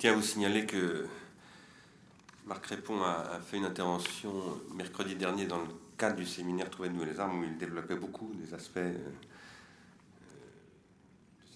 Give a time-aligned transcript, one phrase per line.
[0.00, 1.04] tiens à vous signaler que
[2.46, 4.32] Marc Répond a, fait une intervention
[4.74, 5.68] mercredi dernier dans le
[5.98, 8.78] cadre du séminaire Trouver de nouvelles armes où il développait beaucoup des aspects.
[8.78, 8.96] Euh,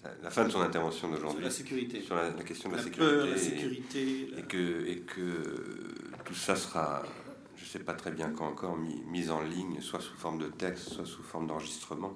[0.05, 1.39] euh, la fin de son intervention d'aujourd'hui.
[1.39, 2.01] Sur la sécurité.
[2.01, 2.83] Sur la, question de la,
[3.37, 4.29] sécurité.
[4.37, 7.01] et, que, et que tout ça sera,
[7.57, 10.37] je ne sais pas très bien quand encore, mis, mis, en ligne, soit sous forme
[10.37, 12.15] de texte, soit sous forme d'enregistrement,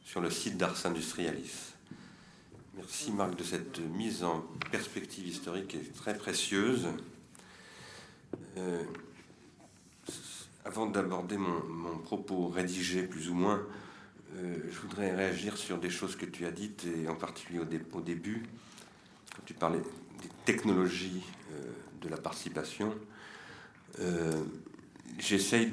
[0.00, 1.74] sur le site d'Ars Industrialis.
[2.74, 4.40] Merci Marc de cette mise en
[4.70, 6.88] perspective historique et très précieuse.
[8.56, 8.82] Euh,
[10.64, 13.60] avant d'aborder mon, propos rédigé plus ou moins,
[14.36, 18.00] euh, je voudrais réagir sur des choses que tu as dites, et en particulier au,
[18.00, 18.42] début,
[19.36, 19.80] quand tu parlais
[20.22, 22.94] des technologies euh, de la participation.
[25.18, 25.70] J'essaye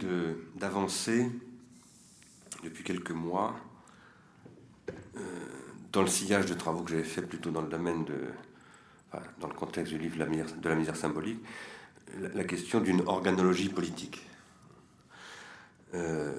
[0.56, 1.32] d'avancer
[2.62, 3.56] depuis quelques mois
[5.92, 8.16] dans le sillage de travaux que j'avais fait plutôt dans le domaine de,
[9.40, 11.44] dans le contexte du livre de la misère symbolique,
[12.18, 14.22] la, question d'une organologie politique.
[15.94, 16.34] Euh,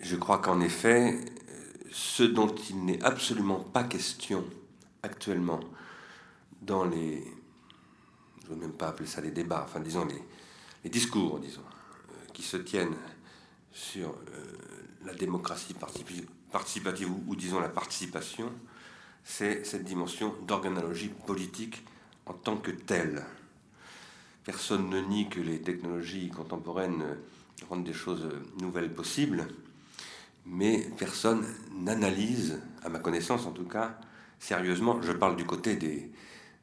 [0.00, 1.18] je crois qu'en effet,
[1.90, 4.44] ce dont il n'est absolument pas question
[5.02, 5.60] actuellement
[6.60, 7.24] dans les,
[8.42, 10.06] je ne veux même pas appeler ça les débats, enfin disons
[10.82, 12.96] les, discours, disons, euh, qui se tiennent
[13.72, 14.56] sur euh,
[15.06, 18.48] la démocratie participative participative ou, disons la participation,
[19.24, 21.84] c'est cette dimension d'organologie politique
[22.26, 23.24] en tant que telle.
[24.44, 27.02] Personne ne nie que les technologies contemporaines
[27.68, 28.28] rendent des choses
[28.60, 29.48] nouvelles possibles,
[30.46, 33.98] mais personne n'analyse, à ma connaissance en tout cas,
[34.38, 36.12] sérieusement, je parle du côté des,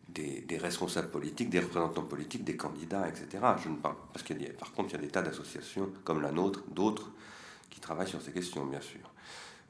[0.08, 3.28] des, responsables politiques, des représentants politiques, des candidats, etc.
[3.62, 5.92] Je ne parle parce qu'il y a, par contre, il y a des tas d'associations
[6.06, 7.12] comme la nôtre, d'autres,
[7.70, 9.11] qui travaillent sur ces questions, bien sûr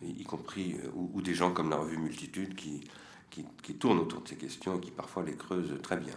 [0.02, 2.82] y compris, euh, ou, des gens comme la revue Multitude qui,
[3.30, 6.16] qui, tournent autour de ces questions et qui parfois les creusent très bien.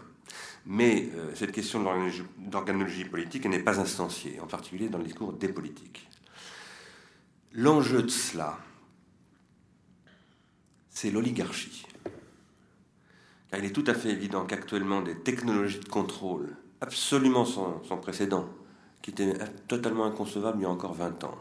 [0.67, 1.85] Mais euh, cette question
[2.39, 6.09] d'organologie politique n'est pas instanciée, en particulier dans le discours des politiques.
[7.53, 8.59] L'enjeu de cela,
[10.91, 11.87] c'est l'oligarchie.
[13.51, 17.99] Car il est tout à fait évident qu'actuellement, des technologies de contrôle absolument sans, sans
[17.99, 18.49] précédent,
[19.03, 19.35] qui étaient
[19.69, 21.39] totalement inconcevables il y a encore 20 ans,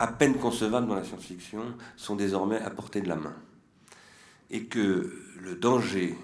[0.00, 3.36] à peine concevables dans la science-fiction sont désormais à portée de la main.
[4.50, 6.16] Et que le danger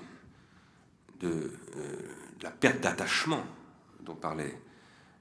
[1.21, 1.97] de, euh,
[2.43, 3.45] la perte d'attachement
[4.01, 4.59] dont parlait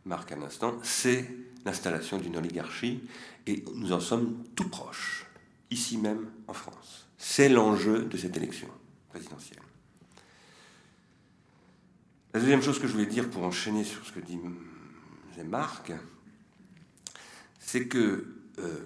[0.06, 1.30] Marc à l'instant, c'est
[1.66, 3.02] l'installation d'une oligarchie,
[3.46, 5.26] et nous en sommes tout proches,
[5.70, 7.08] ici même en France.
[7.18, 8.70] C'est l'enjeu de cette élection
[9.10, 9.60] présidentielle.
[12.34, 14.40] La deuxième chose que je voulais dire pour enchaîner sur ce que dit
[15.44, 15.92] Marc,
[17.60, 18.80] c'est que euh,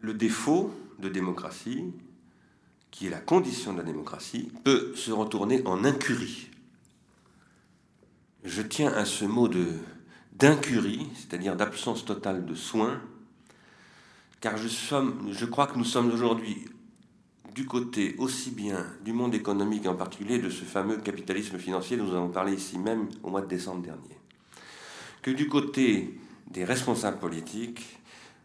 [0.00, 1.92] le défaut de démocratie,
[2.90, 6.50] qui est la condition de la démocratie, peut se retourner en incurie.
[8.44, 9.48] Je tiens à ce mot
[10.32, 13.00] d'incurie, c'est-à-dire d'absence totale de soins,
[14.40, 16.66] car je, je crois que nous sommes aujourd'hui
[17.54, 22.04] du côté aussi bien du monde économique en particulier de ce fameux capitalisme financier dont
[22.04, 24.16] nous avons parlé ici même au mois de décembre dernier,
[25.22, 26.18] que du côté
[26.48, 27.98] des responsables politiques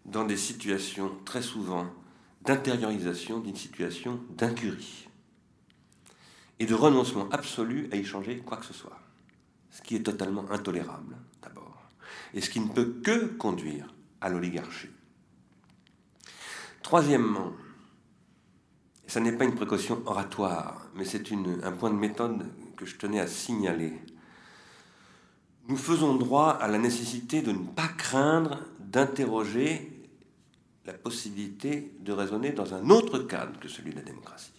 [0.05, 1.88] dans des situations très souvent
[2.45, 5.09] d'intériorisation d'une situation d'incurie
[6.59, 8.99] et de renoncement absolu à y changer quoi que ce soit.
[9.69, 11.83] Ce qui est totalement intolérable, d'abord,
[12.33, 14.89] et ce qui ne peut que conduire à l'oligarchie.
[16.81, 17.51] Troisièmement,
[19.07, 22.45] ça n'est pas une précaution oratoire, mais c'est un point de méthode
[22.75, 23.94] que je tenais à signaler
[25.67, 29.91] nous faisons droit à la nécessité de ne pas craindre d'interroger
[30.85, 34.53] la possibilité de raisonner dans un autre cadre que celui de la démocratie.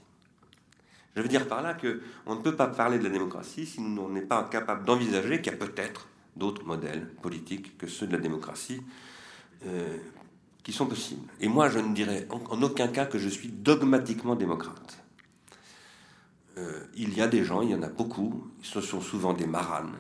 [1.16, 4.08] Je veux dire par là qu'on ne peut pas parler de la démocratie si nous
[4.08, 8.22] n'en pas capable d'envisager qu'il y a peut-être d'autres modèles politiques que ceux de la
[8.22, 8.80] démocratie
[9.66, 9.96] euh,
[10.62, 11.26] qui sont possibles.
[11.40, 15.02] Et moi, je ne dirais en, aucun cas que je suis dogmatiquement démocrate.
[16.58, 19.46] Euh, il y a des gens, il y en a beaucoup, ce sont souvent des
[19.46, 19.96] maranes,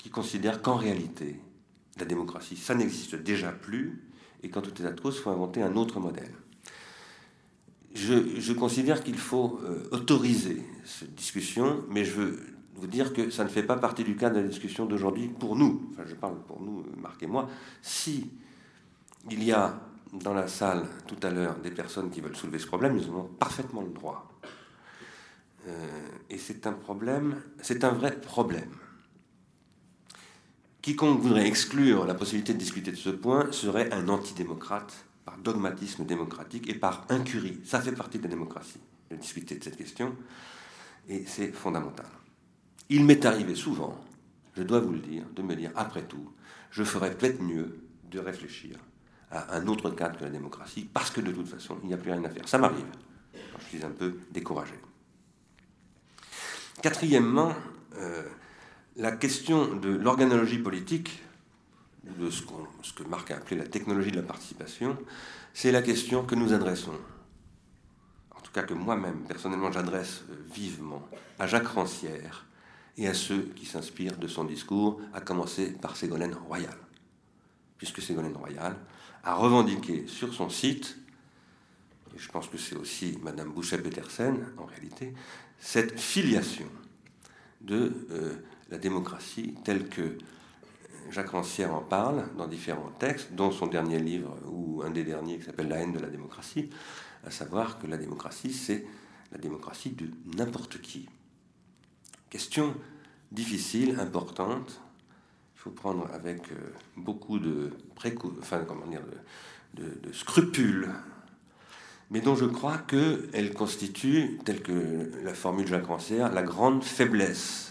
[0.00, 1.38] qui considèrent qu'en réalité,
[1.98, 4.02] la démocratie, ça n'existe déjà plus,
[4.42, 6.32] et qu'en tout état de cause, il faut inventer un autre modèle.
[7.94, 12.40] Je, considère qu'il faut euh, autoriser cette discussion, mais je veux
[12.76, 15.54] vous dire que ça ne fait pas partie du cadre de la discussion d'aujourd'hui pour
[15.54, 15.90] nous.
[15.92, 17.50] Enfin, je parle pour nous, Marc et moi.
[17.82, 18.30] Si
[19.30, 19.80] il y a
[20.14, 23.24] dans la salle tout à l'heure des personnes qui veulent soulever ce problème, ils ont
[23.38, 24.30] parfaitement le droit.
[25.66, 28.70] Euh, et c'est un problème, c'est un vrai problème.
[30.82, 36.04] Quiconque voudrait exclure la possibilité de discuter de ce point serait un antidémocrate par dogmatisme
[36.06, 37.60] démocratique et par incurie.
[37.64, 38.80] Ça fait partie de la démocratie,
[39.10, 40.16] de discuter de cette question,
[41.08, 42.06] et c'est fondamental.
[42.88, 44.02] Il m'est arrivé souvent,
[44.56, 46.32] je dois vous le dire, de me dire, après tout,
[46.70, 47.78] je ferais peut-être mieux
[48.10, 48.76] de réfléchir
[49.30, 51.98] à un autre cadre que la démocratie, parce que de toute façon, il n'y a
[51.98, 52.48] plus rien à faire.
[52.48, 52.86] Ça m'arrive,
[53.34, 54.74] je suis un peu découragé.
[56.82, 57.54] Quatrièmement,
[57.98, 58.24] euh,
[58.96, 61.22] la question de l'organologie politique,
[62.04, 64.96] de ce, que Marc a appelé la technologie de la participation,
[65.52, 66.98] c'est la question que nous adressons,
[68.36, 70.22] en tout cas que moi-même, personnellement, j'adresse
[70.52, 71.06] vivement
[71.38, 72.46] à Jacques Rancière
[72.96, 76.76] et à ceux qui s'inspirent de son discours, à commencer par Ségolène Royal.
[77.78, 78.76] Puisque Ségolène Royal
[79.24, 80.98] a revendiqué sur son site,
[82.14, 85.14] et je pense que c'est aussi Madame Bouchet-Petersen en réalité,
[85.58, 86.66] cette filiation
[87.60, 88.34] de euh,
[88.70, 90.18] la démocratie telle que
[91.10, 95.38] Jacques Rancière en parle dans différents textes, dont son dernier livre, ou un des derniers
[95.38, 96.70] qui s'appelle La haine de la démocratie,
[97.26, 98.86] à savoir que la démocratie, c'est
[99.32, 101.08] la démocratie de n'importe qui.
[102.30, 102.74] Question
[103.32, 104.80] difficile, importante,
[105.56, 107.72] il faut prendre avec euh, beaucoup de,
[108.38, 109.02] enfin, comment dire,
[109.74, 110.88] de, de scrupules
[112.10, 117.69] mais dont je crois qu'elle constitue, telle que la formule Jacques Rancière, la grande faiblesse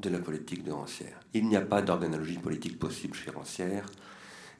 [0.00, 1.20] de la politique de Rancière.
[1.34, 3.86] Il n'y a pas d'organologie politique possible chez Rancière,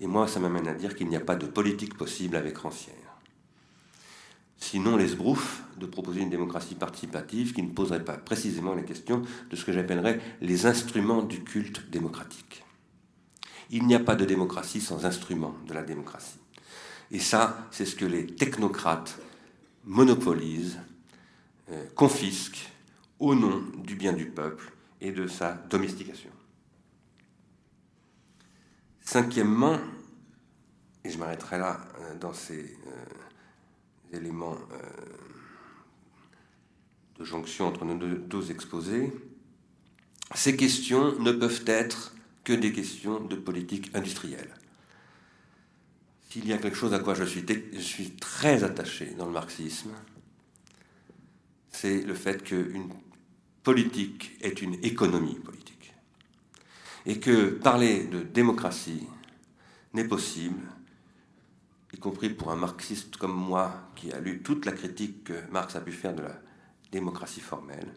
[0.01, 2.95] et moi ça m'amène à dire qu'il n'y a pas de politique possible avec Rancière.
[4.59, 9.23] Sinon les sbroufs de proposer une démocratie participative qui ne poserait pas précisément les questions
[9.49, 12.63] de ce que j'appellerais les instruments du culte démocratique.
[13.71, 16.39] Il n'y a pas de démocratie sans instruments de la démocratie.
[17.11, 19.19] Et ça, c'est ce que les technocrates
[19.85, 20.79] monopolisent,
[21.71, 22.71] euh, confisquent
[23.19, 26.31] au nom du bien du peuple et de sa domestication.
[29.01, 29.79] Cinquièmement,
[31.05, 34.57] et je m'arrêterai là euh, dans ces euh, éléments
[37.19, 39.13] de jonction entre nos deux exposés,
[40.35, 42.15] ces questions ne peuvent être
[42.45, 44.55] que des questions de politique industrielle.
[46.31, 49.33] S'il y a quelque chose à quoi je suis, je suis très attaché dans le
[49.33, 49.91] marxisme,
[51.71, 52.89] c'est le fait qu'une
[53.63, 55.95] politique est une économie politique.
[57.07, 59.07] Et que parler de démocratie
[59.95, 60.61] n'est possible,
[61.93, 65.77] y compris pour un marxiste comme moi qui a lu toute la critique que Marx
[65.77, 66.41] a pu faire de la
[66.93, 67.93] démocratie formelle,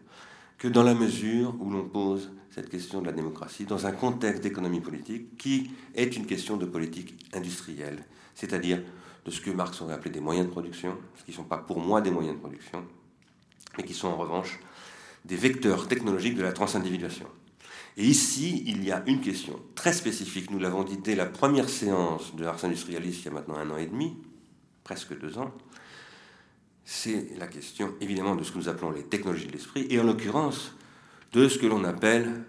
[0.58, 4.42] que dans la mesure où l'on pose cette question de la démocratie dans un contexte
[4.42, 8.82] d'économie politique qui est une question de politique industrielle c'est-à-dire
[9.24, 11.58] de ce que Marx aurait appelé des moyens de production, ce qui ne sont pas
[11.58, 12.84] pour moi des moyens de production,
[13.76, 14.58] mais qui sont en revanche
[15.24, 17.26] des vecteurs technologiques de la transindividuation.
[17.96, 21.68] Et ici, il y a une question très spécifique, nous l'avons dit dès la première
[21.68, 24.16] séance de Ars Industrialis il y a maintenant un an et demi,
[24.82, 25.52] presque deux ans,
[26.84, 30.04] c'est la question évidemment de ce que nous appelons les technologies de l'esprit, et en
[30.04, 30.74] l'occurrence
[31.32, 32.44] de ce que l'on appelle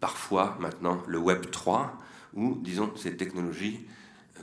[0.00, 1.98] parfois maintenant le Web 3,
[2.34, 3.80] ou disons ces technologies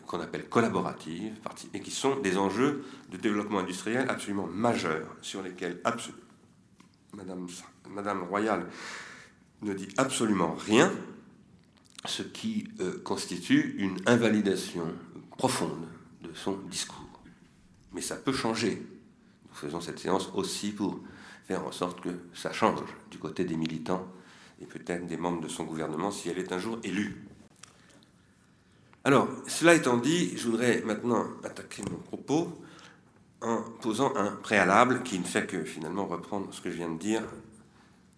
[0.06, 1.34] qu'on appelle collaboratives,
[1.74, 5.80] et qui sont des enjeux de développement industriel absolument majeurs, sur lesquels
[7.18, 7.48] Madame,
[7.90, 8.68] Madame Royal
[9.64, 10.92] ne dit absolument rien,
[12.06, 14.86] ce qui euh, constitue une invalidation
[15.36, 15.88] profonde
[16.22, 17.22] de son discours.
[17.92, 18.86] Mais ça peut changer.
[19.50, 21.00] Nous faisons cette séance aussi pour
[21.48, 24.08] faire en sorte que ça change du côté des militants
[24.62, 27.24] et peut-être des membres de son gouvernement si elle est un jour élue.
[29.04, 32.62] Alors, cela étant dit, je voudrais maintenant attaquer mon propos
[33.42, 36.98] en posant un préalable qui ne fait que finalement reprendre ce que je viens de
[36.98, 37.24] dire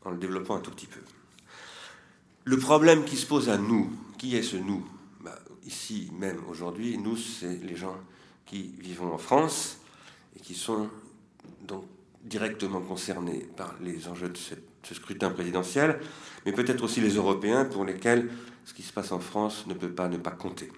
[0.06, 1.02] en le développant un tout petit peu.
[2.46, 4.86] Le problème qui se pose à nous, qui est ce nous?
[5.22, 7.98] Bah, Ici même aujourd'hui, nous, c'est les gens
[8.46, 9.80] qui vivons en France
[10.36, 10.90] et qui sont
[11.62, 11.86] donc
[12.24, 16.00] directement concernés par les enjeux de ce scrutin présidentiel,
[16.46, 18.30] mais peut-être aussi les Européens pour lesquels
[18.66, 20.72] ce qui se passe en France ne peut pas ne pas compter.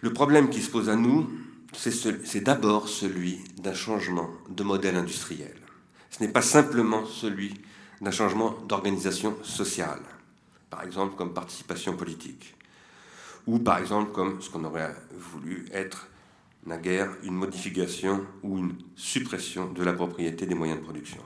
[0.00, 1.30] Le problème qui se pose à nous,
[1.72, 5.56] c'est d'abord celui d'un changement de modèle industriel.
[6.10, 7.54] Ce n'est pas simplement celui
[8.00, 10.02] d'un changement d'organisation sociale,
[10.70, 12.54] par exemple comme participation politique,
[13.46, 16.08] ou par exemple comme ce qu'on aurait voulu être
[16.66, 21.22] naguère une modification ou une suppression de la propriété des moyens de production.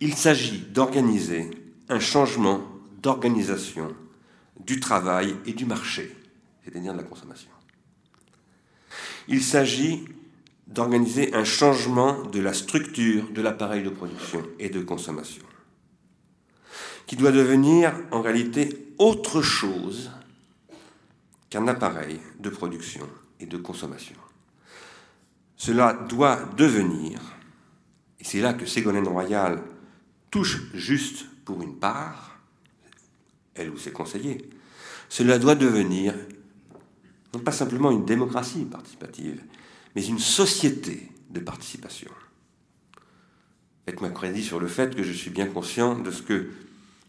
[0.00, 1.50] Il s'agit d'organiser
[1.88, 2.62] un changement
[3.02, 3.94] d'organisation
[4.58, 6.16] du travail et du marché,
[6.64, 7.50] c'est-à-dire de la consommation.
[9.30, 10.04] Il s'agit
[10.66, 15.44] d'organiser un changement de la structure de l'appareil de production et de consommation,
[17.06, 20.10] qui doit devenir en réalité autre chose
[21.48, 23.08] qu'un appareil de production
[23.38, 24.16] et de consommation.
[25.56, 27.20] Cela doit devenir,
[28.18, 29.62] et c'est là que Ségolène Royal
[30.32, 32.40] touche juste pour une part,
[33.54, 34.50] elle ou ses conseillers,
[35.08, 36.14] cela doit devenir
[37.34, 39.42] non pas simplement une démocratie participative,
[39.94, 42.10] mais une société de participation.
[43.86, 46.50] Faites-moi crédit sur le fait que je suis bien conscient de ce que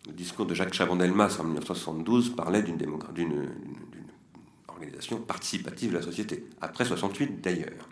[0.07, 3.49] le discours de Jacques Chaban-Delmas en 1972 parlait d'une
[4.67, 7.87] organisation participative de la société, après 68 d'ailleurs.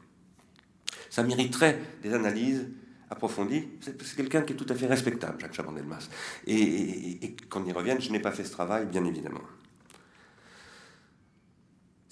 [1.09, 2.67] Ça mériterait des analyses
[3.09, 3.67] approfondies.
[3.81, 6.09] C'est quelqu'un qui est tout à fait respectable, Jacques Chaban-Delmas.
[6.45, 9.41] Et, et, et qu'on y revienne, je n'ai pas fait ce travail, bien évidemment.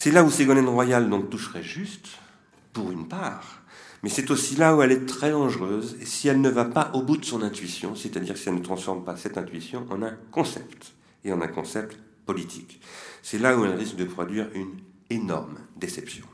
[0.07, 2.07] C'est là où Ségolène Royal donc toucherait juste,
[2.71, 3.61] pour une part,
[4.01, 7.01] mais c'est aussi là où elle est très dangereuse, si elle ne va pas au
[7.01, 10.93] bout de son intuition, c'est-à-dire si elle ne transforme pas cette intuition en un concept,
[11.25, 12.79] et en un concept politique.
[13.21, 14.77] C'est là où elle risque de produire une
[15.09, 16.25] énorme déception.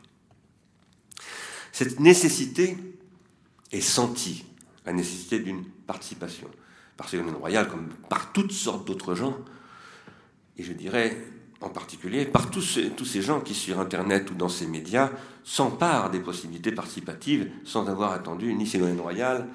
[1.71, 2.77] Cette nécessité
[3.71, 4.45] est sentie,
[4.85, 6.51] la nécessité d'une participation,
[6.95, 9.35] par Ségolène Royal comme par toutes sortes d'autres gens,
[10.59, 11.17] et je dirais
[11.63, 15.11] en particulier par tous ces, gens qui, sur Internet ou dans ces médias,
[15.43, 19.47] s'emparent des possibilités participatives sans avoir attendu ni Ségolène Royal,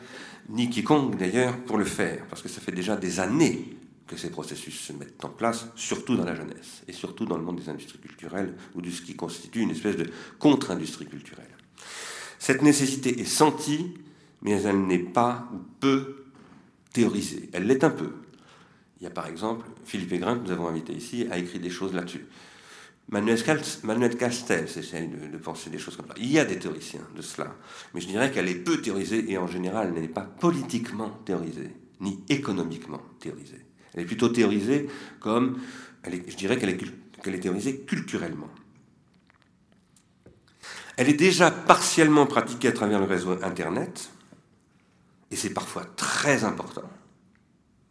[0.49, 4.31] ni quiconque d'ailleurs pour le faire, parce que ça fait déjà des années que ces
[4.31, 7.69] processus se mettent en place, surtout dans la jeunesse, et surtout dans le monde des
[7.69, 11.47] industries culturelles, ou de ce qui constitue une espèce de contre-industrie culturelle.
[12.39, 13.95] Cette nécessité est sentie,
[14.41, 16.25] mais elle n'est pas ou peu
[16.93, 17.51] théorisée.
[17.53, 18.13] Elle l'est un peu,
[19.01, 21.71] il y a par exemple Philippe Aigrin, que nous avons invité ici, a écrit des
[21.71, 22.27] choses là-dessus.
[23.11, 26.15] Manuel, Castel essaye de, penser des choses comme ça.
[26.19, 27.55] Il y a des théoriciens de cela,
[27.95, 31.71] mais je dirais qu'elle est peu théorisée et en général, elle n'est pas politiquement théorisée,
[32.01, 33.65] ni économiquement théorisée.
[33.95, 34.89] Elle est plutôt théorisée
[35.21, 35.59] comme,
[36.05, 36.79] je dirais qu'elle est,
[37.23, 38.51] qu'elle est théorisée culturellement.
[40.99, 44.11] Elle est déjà partiellement pratiquée à travers le réseau Internet,
[45.31, 46.91] et c'est parfois très important.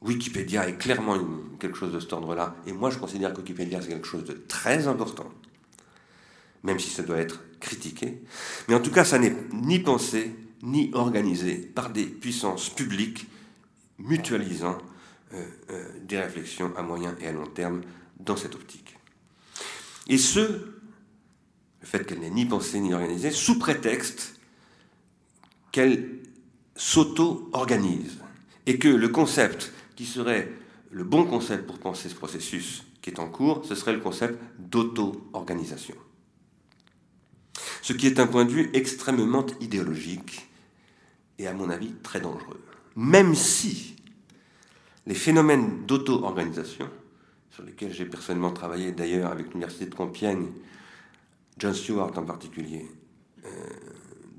[0.01, 1.18] Wikipédia est clairement
[1.60, 2.56] quelque chose de cet ordre-là.
[2.68, 5.30] Et moi, je considère que Wikipédia, c'est quelque chose de très important,
[6.63, 8.22] même si ça doit être critiqué.
[8.68, 13.27] Mais en tout cas, ça n'est ni pensé, ni organisé par des puissances publiques
[13.98, 14.77] mutualisant
[15.34, 17.82] euh, euh, des réflexions à moyen et à long terme
[18.20, 18.96] dans cette optique.
[20.08, 20.39] Et ce,
[21.82, 24.39] le fait qu'elle n'est ni pensée ni organisée, sous prétexte
[25.72, 26.20] qu'elle
[26.75, 28.18] s'auto-organise
[28.66, 30.50] et que le concept qui serait
[30.92, 34.39] le bon concept pour penser ce processus qui est en cours, ce serait le concept
[34.60, 35.96] d'auto-organisation.
[37.82, 40.48] Ce qui est un point de vue extrêmement idéologique
[41.39, 42.62] et à mon avis très dangereux.
[42.96, 43.96] Même si
[45.08, 46.89] les phénomènes d'auto-organisation,
[47.50, 50.48] sur lesquels j'ai personnellement travaillé d'ailleurs avec l'Université de Compiègne,
[51.58, 52.86] John Stewart en particulier,
[53.46, 53.50] euh,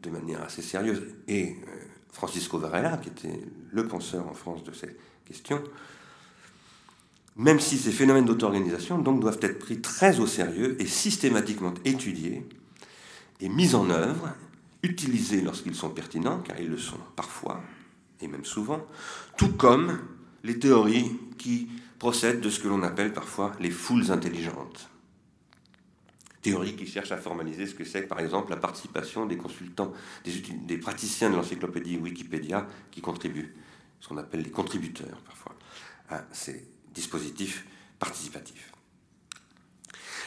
[0.03, 4.73] de manière assez sérieuse, et euh, Francisco Varela, qui était le penseur en France de
[4.73, 4.97] ces
[5.29, 5.62] question,
[7.37, 12.49] même si ces phénomènes d'auto-organisation donc doivent être pris très au sérieux et systématiquement étudiés
[13.41, 14.35] et mis en œuvre,
[14.83, 17.61] utilisés lorsqu'ils sont pertinents, car ils le sont parfois
[18.21, 18.85] et même souvent,
[19.37, 19.99] tout comme
[20.43, 24.88] les théories qui procèdent de ce que l'on appelle parfois les foules intelligentes.
[26.42, 29.92] Théories qui cherchent à formaliser ce que c'est, par exemple, la participation des consultants,
[30.25, 30.33] des,
[30.66, 33.54] des praticiens de l'encyclopédie Wikipédia qui contribuent
[34.00, 35.57] ce qu'on appelle les contributeurs parfois,
[36.11, 36.64] à ces
[36.95, 37.66] dispositifs
[37.99, 38.73] participatifs.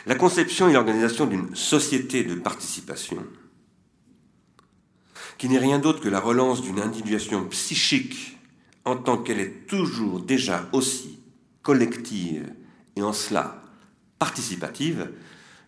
[0.06, 3.26] La conception et l'organisation d'une société de participation,
[5.38, 8.38] qui n'est rien d'autre que la relance d'une individuation psychique
[8.86, 11.20] en tant qu'elle est toujours déjà aussi
[11.62, 12.52] collective
[12.96, 13.62] et en cela
[14.20, 15.12] participative,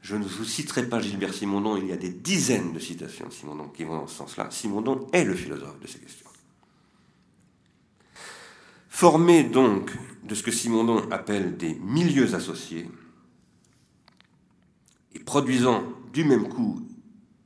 [0.04, 3.32] je ne vous citerai pas Gilbert Simondon, il y a des dizaines de citations de
[3.32, 4.52] Simondon qui vont dans ce sens-là.
[4.52, 6.28] Simondon est le philosophe de ces questions.
[8.90, 9.92] Formé donc
[10.24, 12.90] de ce que Simondon appelle des milieux associés,
[15.16, 16.86] et produisant du même coup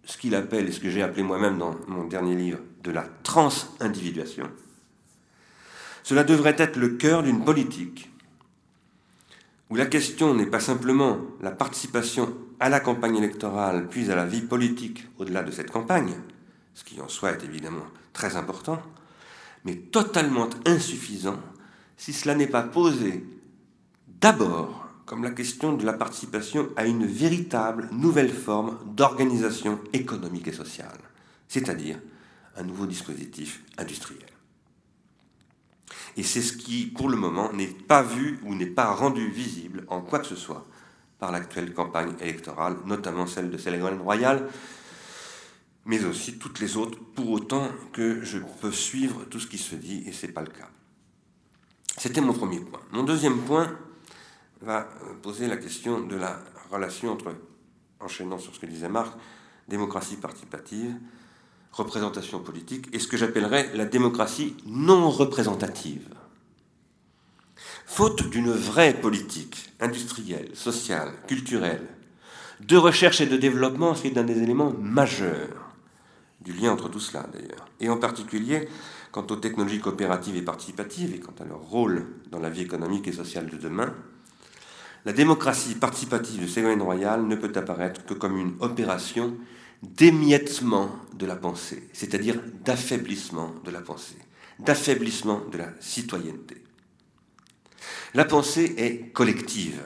[0.03, 3.03] ce qu'il appelle, et ce que j'ai appelé moi-même dans mon dernier livre, de la
[3.21, 4.49] transindividuation,
[6.01, 8.09] cela devrait être le cœur d'une politique
[9.69, 14.25] où la question n'est pas simplement la participation à la campagne électorale, puis à la
[14.25, 16.13] vie politique au-delà de cette campagne,
[16.73, 18.81] ce qui en soi est évidemment très important,
[19.65, 21.39] mais totalement insuffisant
[21.97, 23.25] si cela n'est pas posé
[24.21, 30.53] d'abord comme la question de la participation à une véritable nouvelle forme d'organisation économique et
[30.53, 30.99] sociale,
[31.47, 31.97] c'est-à-dire
[32.57, 34.25] un nouveau dispositif industriel.
[36.17, 39.85] Et c'est ce qui, pour le moment, n'est pas vu ou n'est pas rendu visible
[39.87, 40.65] en quoi que ce soit
[41.19, 44.47] par l'actuelle campagne électorale, notamment celle de Ségolène Royal,
[45.85, 49.75] mais aussi toutes les autres, pour autant que je peux suivre tout ce qui se
[49.75, 50.69] dit, et ce n'est pas le cas.
[51.97, 52.81] C'était mon premier point.
[52.91, 53.75] Mon deuxième point
[54.61, 54.87] va
[55.21, 57.33] poser la question de la relation entre,
[57.99, 59.17] enchaînant sur ce que disait Marc,
[59.67, 60.95] démocratie participative,
[61.71, 66.07] représentation politique, et ce que j'appellerais la démocratie non représentative.
[67.89, 71.87] Faute d'une vraie politique industrielle, sociale, culturelle,
[72.59, 75.71] de recherche et de développement, c'est un des éléments majeurs
[76.41, 78.67] du lien entre tout cela d'ailleurs, et en particulier
[79.11, 83.07] quant aux technologies coopératives et participatives et quant à leur rôle dans la vie économique
[83.07, 83.95] et sociale de demain,
[85.05, 89.35] la démocratie participative de Ségolène Royal ne peut apparaître que comme une opération
[89.81, 94.17] d'émiettement de la pensée, c'est-à-dire d'affaiblissement de la pensée,
[94.59, 96.66] d'affaiblissement de la citoyenneté.
[98.13, 99.81] La pensée est collective.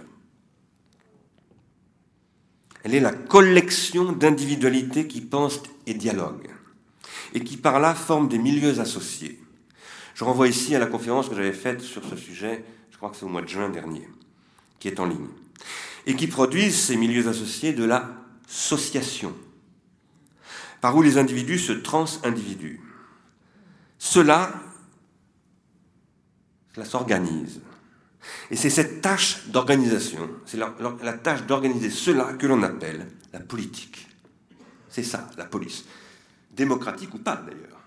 [2.83, 6.50] Elle est la collection d'individualités qui pensent et dialoguent,
[7.33, 9.39] et qui par là forment des milieux associés.
[10.15, 13.17] Je renvoie ici à la conférence que j'avais faite sur ce sujet, je crois que
[13.17, 14.07] c'est au mois de juin dernier,
[14.79, 15.27] qui est en ligne,
[16.05, 18.10] et qui produisent ces milieux associés de la
[18.48, 19.36] sociation,
[20.79, 22.81] par où les individus se trans-individuent.
[24.00, 24.53] Cela,
[26.74, 27.62] cela s'organise.
[28.49, 34.07] Et c'est cette tâche d'organisation, c'est la, tâche d'organiser cela que l'on appelle la politique.
[34.89, 35.85] C'est ça, la police.
[36.51, 37.79] Démocratique ou pas, d'ailleurs.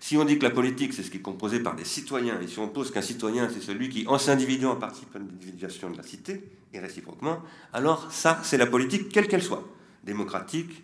[0.00, 2.48] Si on dit que la politique, c'est ce qui est composé par des citoyens, et
[2.48, 6.02] si on pose qu'un citoyen, c'est celui qui, en s'individuant, participe à l'individuation de la
[6.02, 6.42] cité,
[6.74, 7.40] et réciproquement,
[7.72, 9.64] alors ça, c'est la politique, quelle qu'elle soit.
[10.02, 10.82] Démocratique,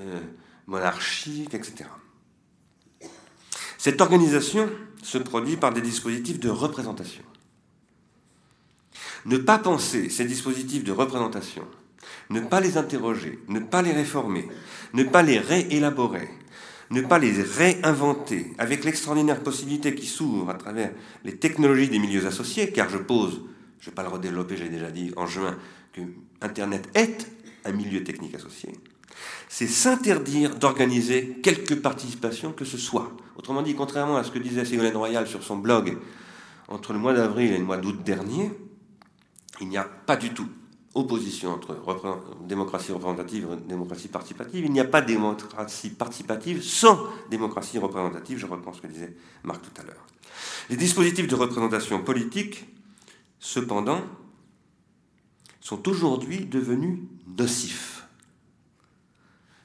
[0.00, 0.18] euh,
[0.66, 1.84] monarchique, etc.
[3.78, 4.68] Cette organisation
[5.02, 7.22] se produit par des dispositifs de représentation.
[9.26, 11.64] Ne pas penser ces dispositifs de représentation,
[12.30, 14.48] ne pas les interroger, ne pas les réformer,
[14.94, 16.28] ne pas les réélaborer,
[16.90, 20.92] ne pas les réinventer, avec l'extraordinaire possibilité qui s'ouvre à travers
[21.24, 23.42] les technologies des milieux associés, car je pose,
[23.80, 25.56] je ne vais pas le redévelopper, j'ai déjà dit en juin,
[25.92, 26.00] que
[26.40, 27.26] Internet est
[27.64, 28.70] un milieu technique associé,
[29.48, 33.12] c'est s'interdire d'organiser quelque participation que ce soit.
[33.36, 35.98] Autrement dit, contrairement à ce que disait Ségolène Royal sur son blog
[36.68, 38.52] entre le mois d'avril et le mois d'août dernier,
[39.60, 40.48] il n'y a pas du tout
[40.94, 41.76] opposition entre
[42.46, 44.64] démocratie représentative et démocratie participative.
[44.64, 46.98] Il n'y a pas démocratie participative sans
[47.30, 50.04] démocratie représentative, je reprends ce que disait Marc tout à l'heure.
[50.68, 52.66] Les dispositifs de représentation politique,
[53.38, 54.00] cependant,
[55.60, 56.98] sont aujourd'hui devenus
[57.38, 58.04] nocifs.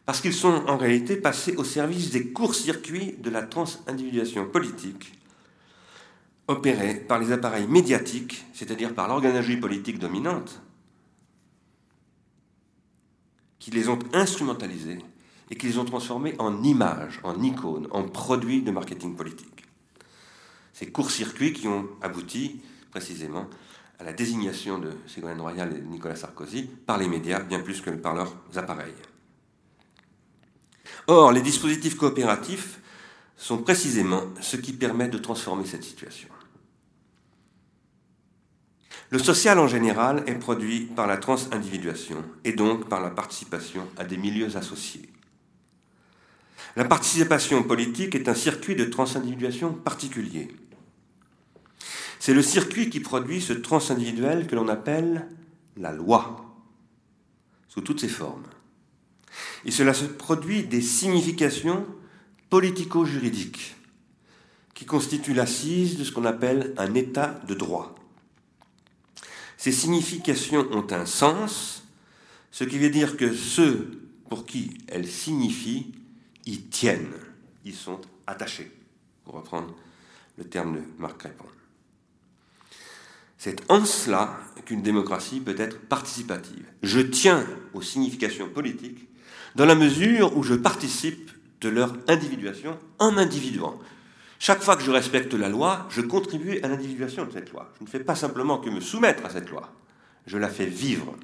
[0.05, 5.14] Parce qu'ils sont en réalité passés au service des courts-circuits de la transindividuation politique
[6.47, 10.61] opérés par les appareils médiatiques, c'est-à-dire par l'organologie politique dominante,
[13.59, 14.99] qui les ont instrumentalisés
[15.49, 19.65] et qui les ont transformés en images, en icônes, en produits de marketing politique.
[20.73, 23.47] Ces courts-circuits qui ont abouti précisément
[23.97, 27.81] à la désignation de Ségolène Royal et de Nicolas Sarkozy par les médias, bien plus
[27.81, 28.93] que par leurs appareils.
[31.07, 32.79] Or, les dispositifs coopératifs
[33.37, 36.29] sont précisément ce qui permet de transformer cette situation.
[39.11, 44.03] Le social en général est produit par la transindividuation et donc par la participation à
[44.03, 45.09] des milieux associés.
[46.75, 50.53] La participation politique est un circuit de transindividuation particulier.
[52.19, 55.27] C'est le circuit qui produit ce transindividuel que l'on appelle
[55.77, 56.53] la loi,
[57.67, 58.47] sous toutes ses formes.
[59.65, 61.85] Et cela se produit des significations
[62.55, 63.75] politico-juridiques
[64.73, 67.93] qui constituent l'assise de ce qu'on appelle un état de droit.
[69.57, 71.83] Ces significations ont un sens,
[72.51, 75.91] ce qui veut dire que ceux pour qui elles signifient
[76.45, 77.11] y tiennent,
[77.65, 78.71] ils sont attachés,
[79.25, 79.75] pour reprendre
[80.37, 81.47] le terme de Marc Crépon.
[83.37, 86.63] C'est en cela qu'une démocratie peut être participative.
[86.83, 89.09] Je tiens aux significations politiques
[89.55, 93.79] dans la mesure où je participe de leur individuation en m'individuant.
[94.39, 97.71] Chaque fois que je respecte la loi, je contribue à l'individuation de cette loi.
[97.79, 99.73] Je ne fais pas simplement que me soumettre à cette loi,
[100.27, 101.15] je la fais vivre.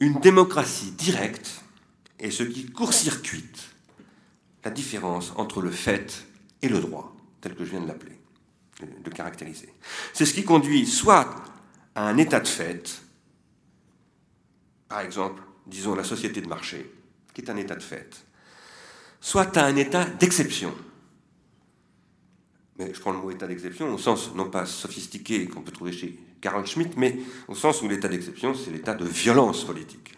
[0.00, 1.62] Une démocratie directe
[2.18, 3.70] est ce qui court-circuite
[4.64, 6.26] la différence entre le fait
[6.62, 8.18] et le droit, tel que je viens de l'appeler,
[8.80, 9.72] de caractériser.
[10.12, 11.34] C'est ce qui conduit soit
[11.94, 13.02] à un état de fait,
[14.88, 16.90] par exemple, disons la société de marché,
[17.34, 18.24] qui est un état de fait,
[19.20, 20.72] soit à un état d'exception,
[22.78, 25.92] mais je prends le mot état d'exception au sens non pas sophistiqué qu'on peut trouver
[25.92, 27.18] chez Carl Schmitt, mais
[27.48, 30.14] au sens où l'état d'exception, c'est l'état de violence politique.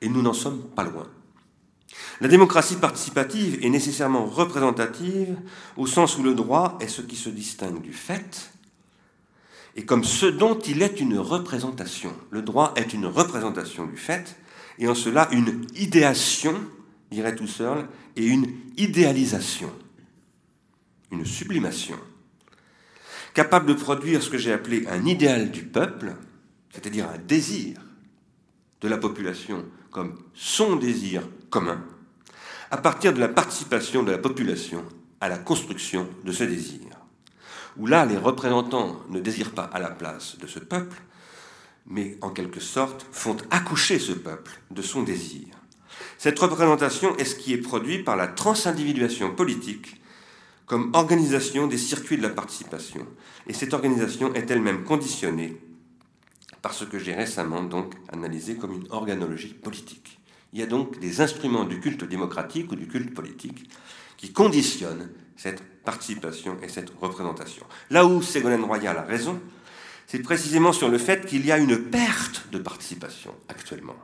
[0.00, 1.06] Et nous n'en sommes pas loin.
[2.20, 5.36] La démocratie participative est nécessairement représentative
[5.76, 8.52] au sens où le droit est ce qui se distingue du fait,
[9.74, 12.12] et comme ce dont il est une représentation.
[12.30, 14.36] Le droit est une représentation du fait,
[14.78, 16.54] et en cela une idéation,
[17.10, 19.72] dirait tout seul, et une idéalisation
[21.10, 21.98] une sublimation,
[23.34, 26.14] capable de produire ce que j'ai appelé un idéal du peuple,
[26.72, 27.78] c'est-à-dire un désir
[28.80, 31.82] de la population comme son désir commun,
[32.70, 34.84] à partir de la participation de la population
[35.20, 36.80] à la construction de ce désir,
[37.76, 40.96] où là les représentants ne désirent pas à la place de ce peuple,
[41.88, 45.46] mais en quelque sorte font accoucher ce peuple de son désir.
[46.18, 50.00] Cette représentation est ce qui est produit par la transindividuation politique
[50.66, 53.06] comme organisation des circuits de la participation.
[53.46, 55.56] Et cette organisation est elle-même conditionnée
[56.60, 60.18] par ce que j'ai récemment donc analysé comme une organologie politique.
[60.52, 63.70] Il y a donc des instruments du culte démocratique ou du culte politique
[64.16, 67.64] qui conditionnent cette participation et cette représentation.
[67.90, 69.40] Là où Ségolène Royal a raison,
[70.08, 73.96] c'est précisément sur le fait qu'il y a une perte de participation actuellement.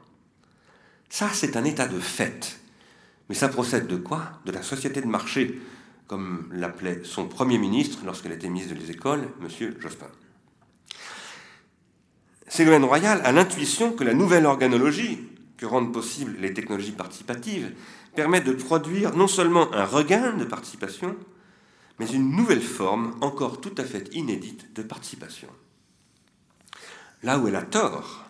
[1.08, 2.60] Ça, c'est un état de fait.
[3.28, 4.32] Mais ça procède de quoi?
[4.44, 5.58] De la société de marché
[6.06, 9.74] comme l'appelait son Premier ministre lorsqu'elle était ministre des Écoles, M.
[9.80, 10.10] Jospin.
[12.48, 15.20] Ségolène Royal a l'intuition que la nouvelle organologie
[15.56, 17.72] que rendent possible les technologies participatives
[18.14, 21.16] permet de produire non seulement un regain de participation,
[21.98, 25.48] mais une nouvelle forme encore tout à fait inédite de participation.
[27.24, 28.26] Là où elle a tort,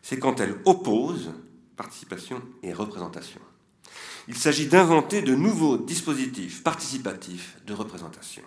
[0.00, 1.32] c'est quand elle oppose
[1.76, 3.40] participation et représentation.
[4.26, 8.42] Il s'agit d'inventer de nouveaux dispositifs participatifs de représentation.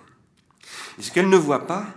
[0.97, 1.87] Et ce qu'elle ne voit pas,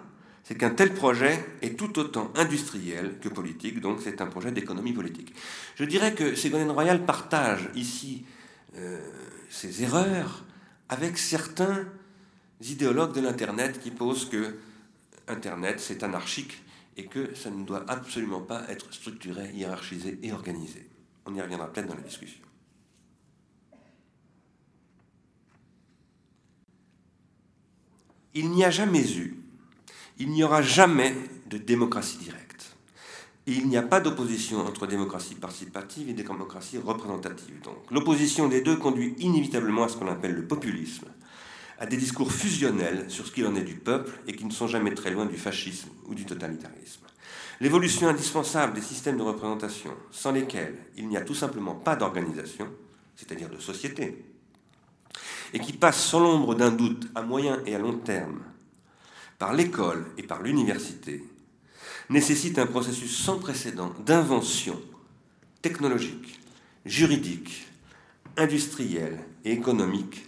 [0.44, 4.92] c'est qu'un tel projet est tout autant industriel que politique, donc c'est un projet d'économie
[4.92, 5.35] politique.
[5.77, 8.24] Je dirais que Ségolène Royal partage ici
[8.77, 8.98] euh,
[9.48, 10.44] ses erreurs
[10.88, 11.87] avec certains
[12.62, 14.57] idéologues de l'Internet qui posent que
[15.27, 16.62] Internet c'est anarchique
[16.98, 20.87] et que ça ne doit absolument pas être structuré, hiérarchisé et organisé.
[21.24, 22.42] On y reviendra peut-être dans la discussion.
[28.38, 29.37] il n'y a jamais eu,
[30.18, 31.14] il n'y aura jamais
[31.50, 32.76] de démocratie directe.
[33.46, 37.61] Il n'y a pas d'opposition entre démocratie participative et démocratie représentative.
[37.64, 41.06] Donc l'opposition des deux conduit inévitablement à ce qu'on appelle le populisme,
[41.78, 44.66] à des discours fusionnels sur ce qu'il en est du peuple et qui ne sont
[44.66, 47.06] jamais très loin du fascisme ou du totalitarisme.
[47.60, 52.68] L'évolution indispensable des systèmes de représentation, sans lesquels il n'y a tout simplement pas d'organisation,
[53.16, 54.24] c'est-à-dire de société,
[55.52, 58.42] et qui passe sans l'ombre d'un doute à moyen et à long terme
[59.38, 61.24] par l'école et par l'université,
[62.10, 64.80] nécessite un processus sans précédent d'invention
[65.62, 66.40] technologique,
[66.84, 67.66] juridique,
[68.36, 70.24] industrielle et économique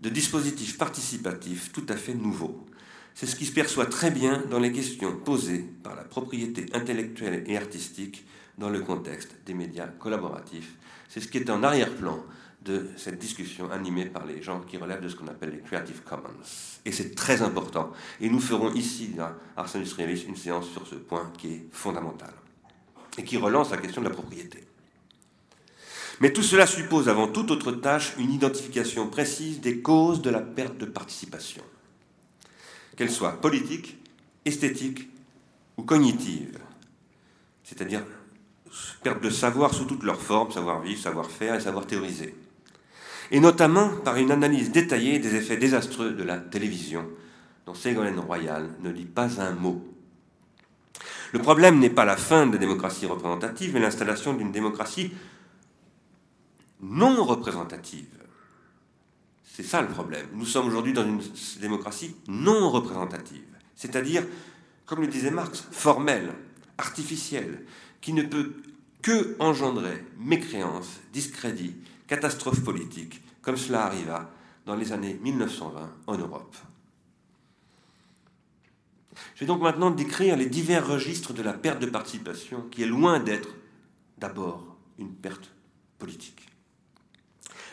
[0.00, 2.66] de dispositifs participatifs tout à fait nouveaux.
[3.14, 7.44] C'est ce qui se perçoit très bien dans les questions posées par la propriété intellectuelle
[7.46, 8.24] et artistique
[8.56, 10.76] dans le contexte des médias collaboratifs.
[11.08, 12.24] C'est ce qui est en arrière-plan
[12.62, 16.02] de cette discussion animée par les gens qui relèvent de ce qu'on appelle les Creative
[16.02, 16.28] Commons.
[16.84, 17.92] Et c'est très important.
[18.20, 22.32] Et nous ferons ici, à Ars Industrialis, une séance sur ce point qui est fondamental
[23.18, 24.69] et qui relance la question de la propriété.
[26.20, 30.40] Mais tout cela suppose avant toute autre tâche une identification précise des causes de la
[30.40, 31.62] perte de participation,
[32.96, 33.96] qu'elle soit politique,
[34.44, 35.08] esthétique
[35.78, 36.58] ou cognitive,
[37.64, 38.04] c'est-à-dire
[39.02, 42.34] perte de savoir sous toutes leurs formes, savoir-vivre, savoir-faire et savoir théoriser.
[43.30, 47.08] Et notamment par une analyse détaillée des effets désastreux de la télévision,
[47.64, 49.86] dont Ségolène Royal ne dit pas un mot.
[51.32, 55.12] Le problème n'est pas la fin de la démocratie représentative, mais l'installation d'une démocratie
[56.82, 58.06] non représentative.
[59.44, 60.26] C'est ça le problème.
[60.32, 61.20] Nous sommes aujourd'hui dans une
[61.60, 64.24] démocratie non représentative, c'est-à-dire,
[64.86, 66.32] comme le disait Marx, formelle,
[66.78, 67.64] artificielle,
[68.00, 68.54] qui ne peut
[69.02, 74.30] que engendrer mécréance, discrédit, catastrophe politique, comme cela arriva
[74.66, 76.56] dans les années 1920 en Europe.
[79.34, 82.86] Je vais donc maintenant décrire les divers registres de la perte de participation, qui est
[82.86, 83.48] loin d'être
[84.18, 85.50] d'abord une perte
[85.98, 86.49] politique.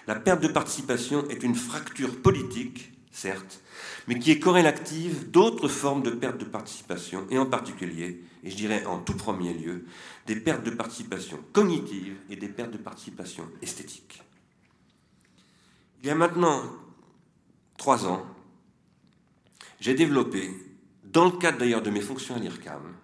[0.08, 3.62] La perte de participation est une fracture politique, certes,
[4.08, 8.56] mais qui est corrélative d'autres formes de perte de participation, et en particulier, et je
[8.56, 9.86] dirais en tout premier lieu,
[10.26, 14.24] des pertes de participation cognitive et des pertes de participation esthétique.
[16.02, 16.64] Il y a maintenant
[17.76, 18.26] trois ans,
[19.82, 20.52] j'ai développé,
[21.04, 22.96] dans le cadre d'ailleurs de mes fonctions à l'IRCAM,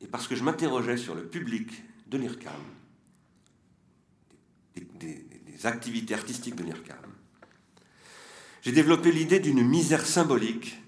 [0.00, 2.62] et parce que je m'interrogeais sur le public de l'IRCAM,
[4.76, 5.29] des, des
[5.66, 6.96] activités artistiques de l'IRCAM,
[8.62, 10.82] j'ai développé l'idée d'une misère symbolique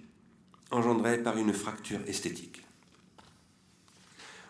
[0.71, 2.63] engendrée par une fracture esthétique.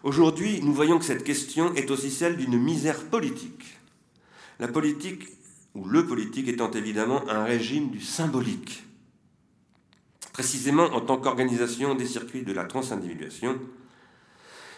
[0.03, 3.79] Aujourd'hui, nous voyons que cette question est aussi celle d'une misère politique.
[4.59, 5.29] La politique,
[5.75, 8.85] ou le politique, étant évidemment un régime du symbolique.
[10.33, 13.61] Précisément en tant qu'organisation des circuits de la transindividuation.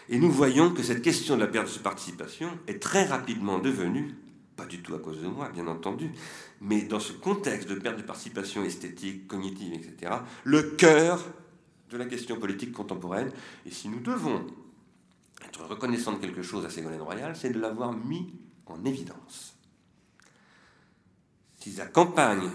[0.09, 4.13] Et nous voyons que cette question de la perte de participation est très rapidement devenue,
[4.55, 6.11] pas du tout à cause de moi, bien entendu,
[6.61, 10.13] mais dans ce contexte de perte de participation esthétique, cognitive, etc.,
[10.43, 11.23] le cœur
[11.89, 13.31] de la question politique contemporaine.
[13.65, 14.45] Et si nous devons
[15.45, 18.33] être reconnaissants de quelque chose à Ségolène Royal, c'est de l'avoir mis
[18.65, 19.55] en évidence.
[21.59, 22.49] Si la campagne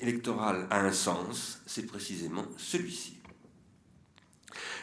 [0.00, 3.18] électorale a un sens, c'est précisément celui-ci.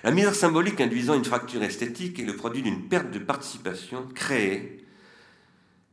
[0.03, 4.84] La misère symbolique induisant une fracture esthétique est le produit d'une perte de participation créée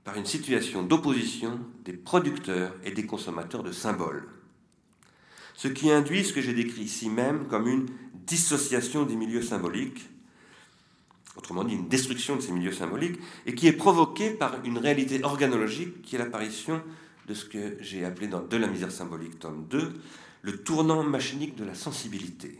[0.05, 4.29] par une situation d'opposition des producteurs et des consommateurs de symboles.
[5.55, 7.87] Ce qui induit ce que j'ai décrit ici même comme une
[8.27, 10.09] dissociation des milieux symboliques,
[11.37, 15.23] autrement dit une destruction de ces milieux symboliques, et qui est provoquée par une réalité
[15.23, 16.83] organologique qui est l'apparition
[17.29, 19.93] de ce que j'ai appelé dans De la misère symbolique, tome 2,
[20.43, 22.59] le tournant machinique de la sensibilité,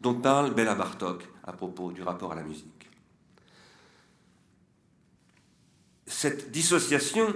[0.00, 2.81] dont parle Bella Bartok à propos du rapport à la musique.
[6.12, 7.34] Cette dissociation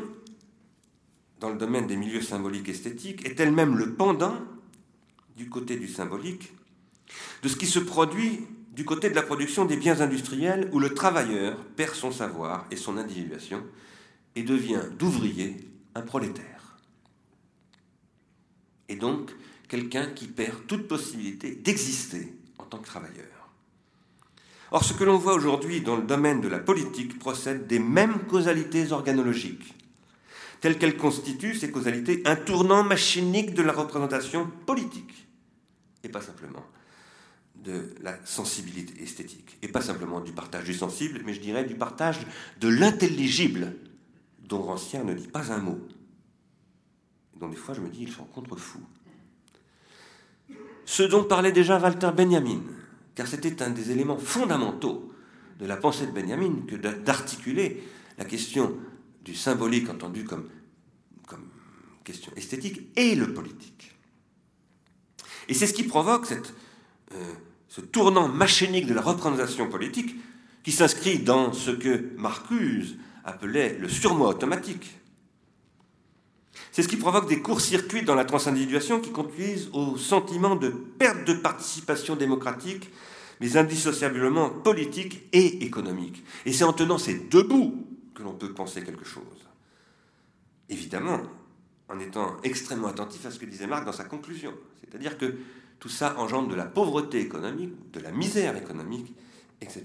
[1.41, 4.37] dans le domaine des milieux symboliques esthétiques est elle-même le pendant,
[5.37, 6.53] du côté du symbolique,
[7.43, 10.95] de ce qui se produit du côté de la production des biens industriels où le
[10.95, 13.65] travailleur perd son savoir et son individuation
[14.37, 15.57] et devient d'ouvrier
[15.95, 16.77] un prolétaire.
[18.89, 19.35] Et donc
[19.69, 23.36] quelqu'un qui perd toute possibilité d'exister en tant que travailleur.
[24.73, 28.27] Or, ce que l'on voit aujourd'hui dans le domaine de la politique procède des mêmes
[28.27, 29.75] causalités organologiques,
[30.61, 35.29] telles qu'elles constituent ces causalités un tournant machinique de la représentation politique,
[36.03, 36.65] et pas simplement
[37.55, 41.75] de la sensibilité esthétique, et pas simplement du partage du sensible, mais je dirais du
[41.75, 42.19] partage
[42.61, 43.75] de l'intelligible,
[44.41, 45.79] dont Rancien ne dit pas un mot,
[47.37, 48.85] dont des fois je me dis ils sont contre-fous.
[50.85, 52.63] Ce dont parlait déjà Walter Benjamin,
[53.17, 55.11] car c'était un des éléments fondamentaux
[55.59, 57.83] de la pensée de Benjamin que d'articuler
[58.19, 58.77] la question
[59.25, 60.49] du symbolique entendu comme,
[62.05, 63.91] question esthétique et le politique.
[65.49, 67.33] Et c'est ce qui provoque euh,
[67.69, 70.15] ce tournant machinique de la représentation politique
[70.63, 74.99] qui s'inscrit dans ce que Marcuse appelait le surmoi automatique.
[76.77, 81.27] C'est ce qui provoque des courts-circuits dans la transindividuation qui conduisent au sentiment de perte
[81.27, 82.91] de participation démocratique,
[83.41, 86.23] mais indissociablement politique et économique.
[86.45, 89.23] Et c'est en tenant ces deux bouts que l'on peut penser quelque chose.
[90.69, 91.23] Évidemment,
[91.89, 94.53] en étant extrêmement attentif à ce que disait Marx dans sa conclusion.
[94.83, 95.35] C'est-à-dire que
[95.81, 99.15] tout ça engendre de la pauvreté économique, de la misère économique,
[99.63, 99.85] etc.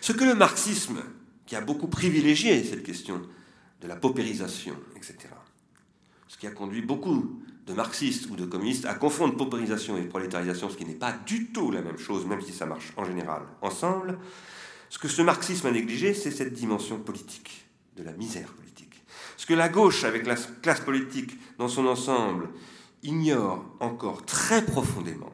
[0.00, 1.02] Ce que le marxisme,
[1.46, 3.22] qui a beaucoup privilégié cette question
[3.80, 5.33] de la paupérisation, etc.,
[6.46, 10.84] a conduit beaucoup de marxistes ou de communistes à confondre paupérisation et prolétarisation, ce qui
[10.84, 14.18] n'est pas du tout la même chose, même si ça marche en général ensemble.
[14.90, 19.02] Ce que ce marxisme a négligé, c'est cette dimension politique, de la misère politique.
[19.36, 22.50] Ce que la gauche, avec la classe politique dans son ensemble,
[23.02, 25.32] ignore encore très profondément,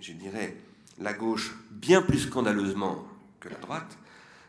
[0.00, 0.56] je dirais
[0.98, 3.06] la gauche bien plus scandaleusement
[3.40, 3.98] que la droite,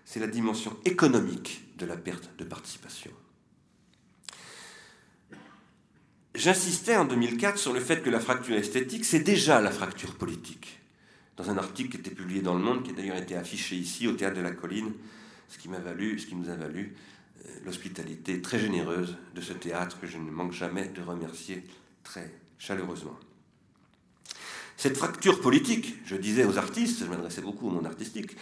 [0.05, 3.11] c'est la dimension économique de la perte de participation.
[6.35, 10.79] J'insistais en 2004 sur le fait que la fracture esthétique, c'est déjà la fracture politique.
[11.37, 14.07] Dans un article qui était publié dans Le Monde, qui a d'ailleurs été affiché ici
[14.07, 14.93] au Théâtre de la Colline,
[15.47, 16.95] ce qui, m'a valu, ce qui nous a valu
[17.45, 21.63] euh, l'hospitalité très généreuse de ce théâtre que je ne manque jamais de remercier
[22.03, 23.17] très chaleureusement.
[24.77, 28.37] Cette fracture politique, je disais aux artistes, je m'adressais beaucoup au monde artistique,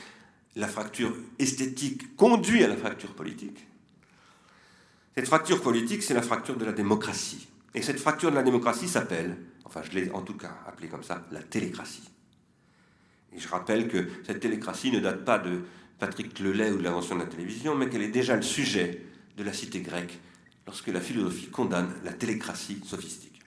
[0.55, 3.65] la fracture esthétique conduit à la fracture politique.
[5.15, 7.47] Cette fracture politique, c'est la fracture de la démocratie.
[7.73, 11.03] Et cette fracture de la démocratie s'appelle, enfin je l'ai en tout cas appelée comme
[11.03, 12.09] ça, la télécratie.
[13.33, 15.63] Et je rappelle que cette télécratie ne date pas de
[15.99, 19.03] Patrick Lelay ou de l'invention de la télévision, mais qu'elle est déjà le sujet
[19.35, 20.19] de la cité grecque
[20.65, 23.39] lorsque la philosophie condamne la télécratie sophistique.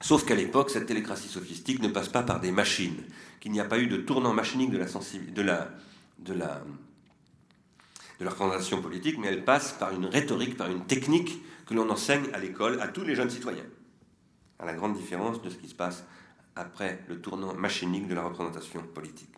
[0.00, 3.02] Sauf qu'à l'époque, cette télécratie sophistique ne passe pas par des machines,
[3.40, 5.42] qu'il n'y a pas eu de tournant machinique de la, de
[6.24, 6.62] de la
[8.18, 11.88] de la représentation politique, mais elle passe par une rhétorique, par une technique que l'on
[11.90, 13.66] enseigne à l'école à tous les jeunes citoyens.
[14.60, 16.04] à la grande différence de ce qui se passe
[16.56, 19.32] après le tournant machinique de la représentation politique.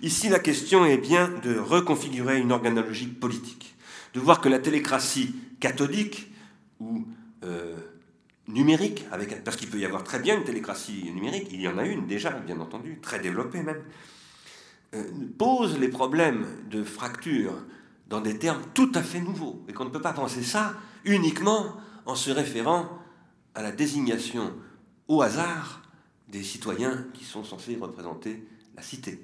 [0.00, 3.74] Ici, la question est bien de reconfigurer une organologie politique,
[4.14, 6.28] de voir que la télécratie cathodique
[6.78, 7.04] ou
[7.42, 7.74] euh,
[8.46, 9.06] numérique,
[9.44, 12.06] parce qu'il peut y avoir très bien une télécratie numérique, il y en a une
[12.06, 13.82] déjà, bien entendu, très développée même,
[15.36, 17.52] pose les problèmes de fracture
[18.08, 20.74] dans des termes tout à fait nouveaux, et qu'on ne peut pas penser ça
[21.04, 22.88] uniquement en se référant
[23.54, 24.54] à la désignation
[25.08, 25.82] au hasard
[26.28, 28.46] des citoyens qui sont censés représenter
[28.76, 29.20] la cité.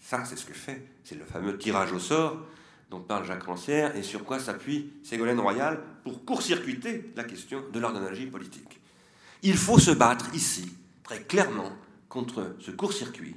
[0.00, 2.38] Ça, c'est ce que fait, c'est le fameux tirage au sort
[2.90, 7.80] dont parle Jacques Rancière et sur quoi s'appuie Ségolène Royal pour court-circuiter la question de
[7.80, 8.80] l'organologie politique.
[9.42, 11.72] Il faut se battre ici, très clairement,
[12.10, 13.34] contre ce court-circuit,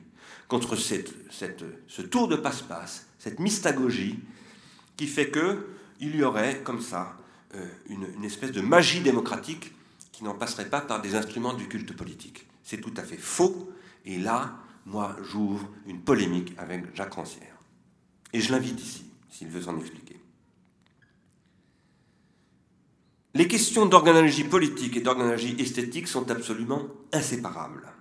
[0.48, 4.20] contre ce tour de passe-passe, cette mystagogie
[4.98, 7.18] qui fait qu'il y aurait comme ça
[7.56, 9.74] euh, une, une espèce de magie démocratique
[10.12, 12.46] qui n'en passerait pas par des instruments du culte politique.
[12.64, 13.72] C'est tout à fait faux,
[14.06, 17.58] et là, moi, j'ouvre une polémique avec Jacques Rancière.
[18.34, 20.20] Et je l'invite ici s'il veut s'en expliquer.
[23.34, 27.92] Les questions d'organologie politique et d'organologie esthétique sont absolument inséparables.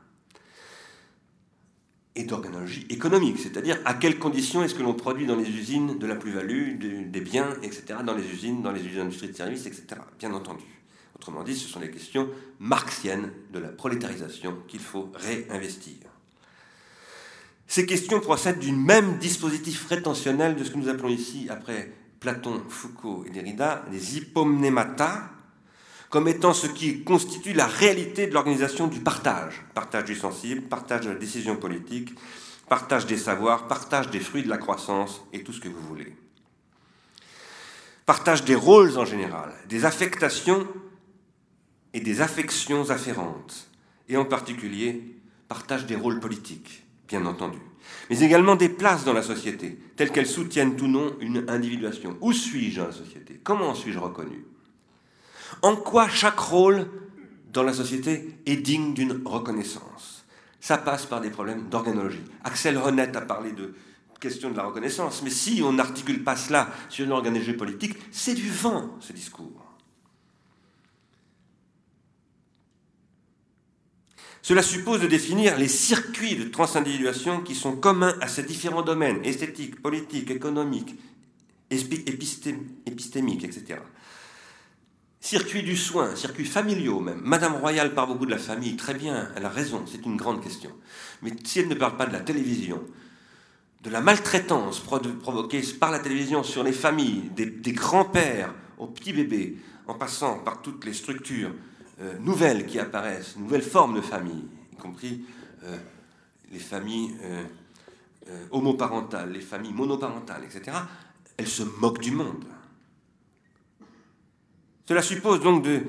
[2.17, 6.07] Et d'organologie économique, c'est-à-dire à quelles conditions est-ce que l'on produit dans les usines de
[6.07, 6.79] la plus-value,
[7.11, 10.65] des biens, etc., dans les usines, dans les industries de services, etc., bien entendu.
[11.17, 12.29] Autrement dit, ce sont les questions
[12.61, 15.97] marxiennes de la prolétarisation qu'il faut réinvestir.
[17.67, 22.63] Ces questions procèdent du même dispositif rétentionnel de ce que nous appelons ici, après Platon,
[22.69, 25.31] Foucault et Derrida, les hypomnémata,
[26.15, 29.65] comme étant ce qui constitue la réalité de l'organisation du partage.
[29.75, 32.15] Partage du sensible, partage de la décision politique,
[32.69, 36.15] partage des savoirs, partage des fruits de la croissance et tout ce que vous voulez.
[38.07, 40.69] Partage des rôles en général, des affectations
[41.93, 43.69] et des affections afférentes,
[44.09, 45.17] et en particulier
[45.49, 47.59] partage des rôles politiques bien entendu,
[48.09, 52.17] mais également des places dans la société, telles qu'elles soutiennent ou non une individuation.
[52.21, 53.41] Où suis-je dans la société?
[53.43, 54.45] Comment suis-je reconnu?
[55.63, 56.89] En quoi chaque rôle
[57.53, 60.25] dans la société est digne d'une reconnaissance?
[60.61, 62.25] Ça passe par des problèmes d'organologie.
[62.43, 63.75] Axel Honneth a parlé de
[64.25, 68.33] question de la reconnaissance, mais si on n'articule pas cela sur une organologie politique, c'est
[68.33, 69.61] du vent, ce discours.
[74.41, 79.25] Cela suppose de définir les circuits de transindividuation qui sont communs à ces différents domaines,
[79.25, 80.95] esthétiques, politiques, économiques,
[81.71, 83.81] épistémiques, etc.
[85.25, 87.23] Circuits du soin, circuits familiaux même.
[87.25, 90.43] Madame Royal parle beaucoup de la famille, très bien, elle a raison, c'est une grande
[90.43, 90.71] question.
[91.23, 92.83] Mais si elle ne parle pas de la télévision,
[93.83, 99.57] de la maltraitance provoquée par la télévision sur les familles, des, grands-pères aux petits bébés,
[99.87, 101.55] en passant par toutes les structures
[102.03, 105.25] euh, nouvelles qui apparaissent, nouvelles formes de familles, y compris
[105.63, 105.79] euh,
[106.53, 107.45] les familles euh,
[108.51, 110.77] homoparentales, les familles monoparentales, etc.,
[111.39, 112.45] elles se moquent du monde.
[114.87, 115.83] Cela suppose donc de,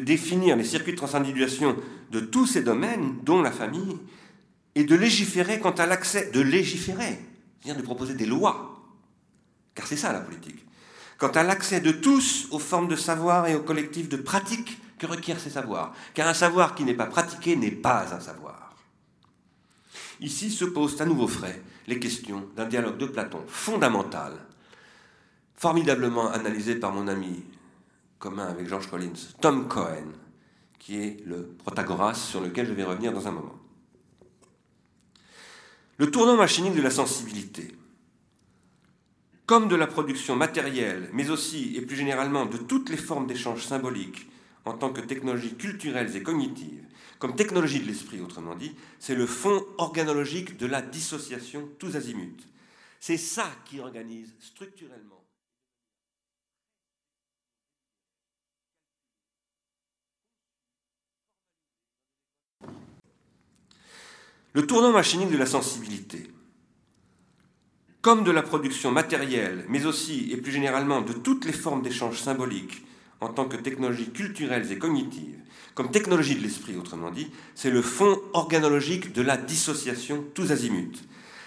[0.00, 1.76] définir les circuits de transindividuation
[2.10, 3.98] de tous ces domaines, dont la famille,
[4.74, 7.18] et de légiférer quant à l'accès, de légiférer,
[7.60, 8.82] c'est-à-dire de proposer des lois,
[9.74, 10.64] car c'est ça la politique,
[11.18, 15.06] quant à l'accès de tous aux formes de savoir et aux collectifs de pratique que
[15.06, 15.94] requièrent ces savoirs.
[16.14, 18.74] Car un savoir qui n'est pas pratiqué n'est pas un savoir.
[20.20, 24.32] Ici se posent à nouveau frais les questions d'un dialogue de Platon fondamental,
[25.54, 27.44] formidablement analysé par mon ami
[28.18, 30.12] commun avec George Collins, Tom Cohen,
[30.78, 33.58] qui est le protagoras sur lequel je vais revenir dans un moment.
[35.98, 37.74] Le tournant machinique de la sensibilité,
[39.46, 43.64] comme de la production matérielle, mais aussi et plus généralement de toutes les formes d'échange
[43.64, 44.28] symbolique
[44.64, 46.84] en tant que technologie culturelle et cognitive,
[47.18, 52.44] comme technologie de l'esprit autrement dit, c'est le fond organologique de la dissociation tous azimuts.
[53.00, 55.15] C'est ça qui organise structurellement.
[64.56, 66.30] Le tournant machinique de la sensibilité,
[68.00, 72.18] comme de la production matérielle, mais aussi et plus généralement de toutes les formes d'échange
[72.18, 72.82] symbolique
[73.20, 75.36] en tant que technologie culturelle et cognitive,
[75.74, 81.02] comme technologie de l'esprit autrement dit, c'est le fond organologique de la dissociation tous azimuts.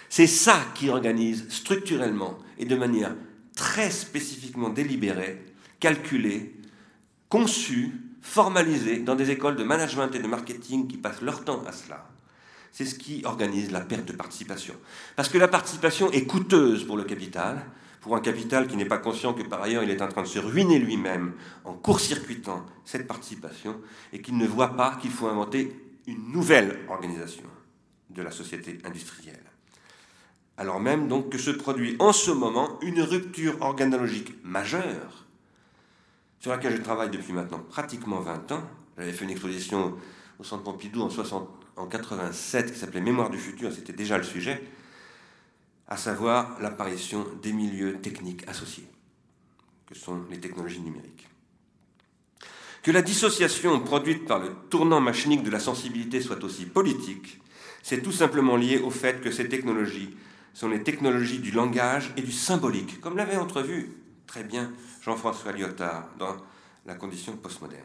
[0.08, 3.16] C'est ça qui organise structurellement et de manière
[3.56, 5.44] très spécifiquement délibérée,
[5.80, 6.54] calculée,
[7.28, 7.90] conçue,
[8.22, 12.09] formalisée dans des écoles de management et de marketing qui passent leur temps à cela.
[12.72, 14.74] C'est ce qui organise la perte de participation.
[15.16, 17.66] Parce que la participation est coûteuse pour le capital,
[18.00, 20.28] pour un capital qui n'est pas conscient que par ailleurs il est en train de
[20.28, 23.80] se ruiner lui-même en court-circuitant cette participation
[24.12, 27.44] et qu'il ne voit pas qu'il faut inventer une nouvelle organisation
[28.08, 29.44] de la société industrielle.
[30.56, 35.26] Alors même donc que se produit en ce moment une rupture organologique majeure
[36.38, 38.62] sur laquelle je travaille depuis maintenant pratiquement 20 ans.
[38.98, 39.94] J'avais fait une exposition
[40.38, 41.48] au Centre Pompidou en, 60,
[41.80, 44.62] en 87 qui s'appelait Mémoire du futur, c'était déjà le sujet
[45.88, 48.86] à savoir l'apparition des milieux techniques associés,
[49.86, 51.28] que sont les technologies numériques.
[52.82, 57.40] Que la dissociation produite par le tournant machinique de la sensibilité soit aussi politique,
[57.82, 60.14] c'est tout simplement lié au fait que ces technologies
[60.54, 64.72] sont les technologies du langage et du symbolique, comme l'avait entrevu très bien
[65.02, 66.36] Jean-François Lyotard dans
[66.86, 67.82] La condition postmoderne.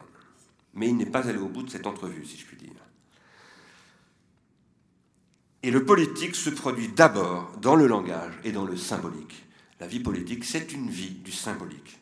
[0.74, 2.85] Mais il n'est pas allé au bout de cette entrevue, si je puis dire.
[5.66, 9.44] Et le politique se produit d'abord dans le langage et dans le symbolique.
[9.80, 11.98] La vie politique, c'est une vie du symbolique.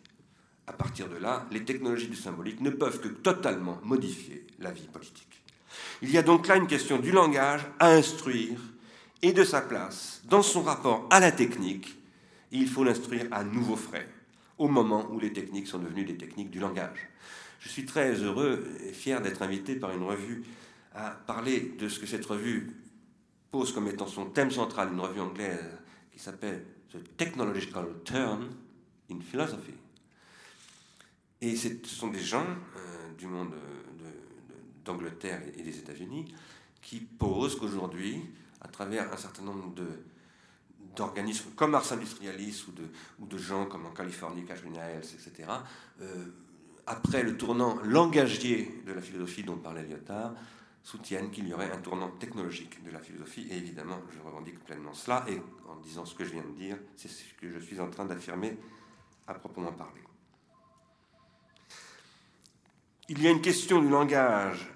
[0.67, 4.87] À partir de là, les technologies du symbolique ne peuvent que totalement modifier la vie
[4.93, 5.43] politique.
[6.03, 8.61] Il y a donc là une question du langage à instruire
[9.23, 11.97] et de sa place dans son rapport à la technique.
[12.53, 14.11] il faut l'instruire à nouveau frais,
[14.59, 17.09] au moment où les techniques sont devenues des techniques du langage.
[17.61, 20.45] Je suis très heureux et fier d'être invité par une revue
[20.95, 22.84] à parler de ce que cette revue
[23.55, 25.79] pose comme étant son thème central une revue anglaise
[26.11, 28.49] qui s'appelle The Technological Turn
[29.09, 29.75] in Philosophy.
[31.41, 33.55] Et ce sont des gens euh, du monde
[34.85, 36.35] d'Angleterre et des États-Unis
[36.83, 38.25] qui posent qu'aujourd'hui,
[38.61, 39.73] à travers un certain nombre
[40.97, 42.89] d'organismes comme Ars Industrialis ou de,
[43.21, 45.49] ou de gens comme en Californie, Cashmere Health, etc.,
[46.01, 46.25] euh,
[46.87, 50.35] après le tournant langagier de la philosophie dont parlait Lyotard,
[50.85, 54.93] soutiennent qu'il y aurait un tournant technologique de la philosophie, et évidemment, je revendique pleinement
[54.93, 57.81] cela, et en disant ce que je viens de dire, c'est ce que je suis
[57.81, 58.57] en train d'affirmer
[59.27, 60.03] à proprement parler.
[63.09, 64.71] Il y a une question du langage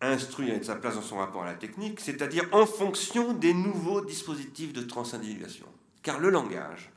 [0.00, 4.02] instruit avec sa place dans son rapport à la technique, c'est-à-dire en fonction des nouveaux
[4.02, 5.66] dispositifs de transindividuation.
[6.02, 6.90] Car le langage,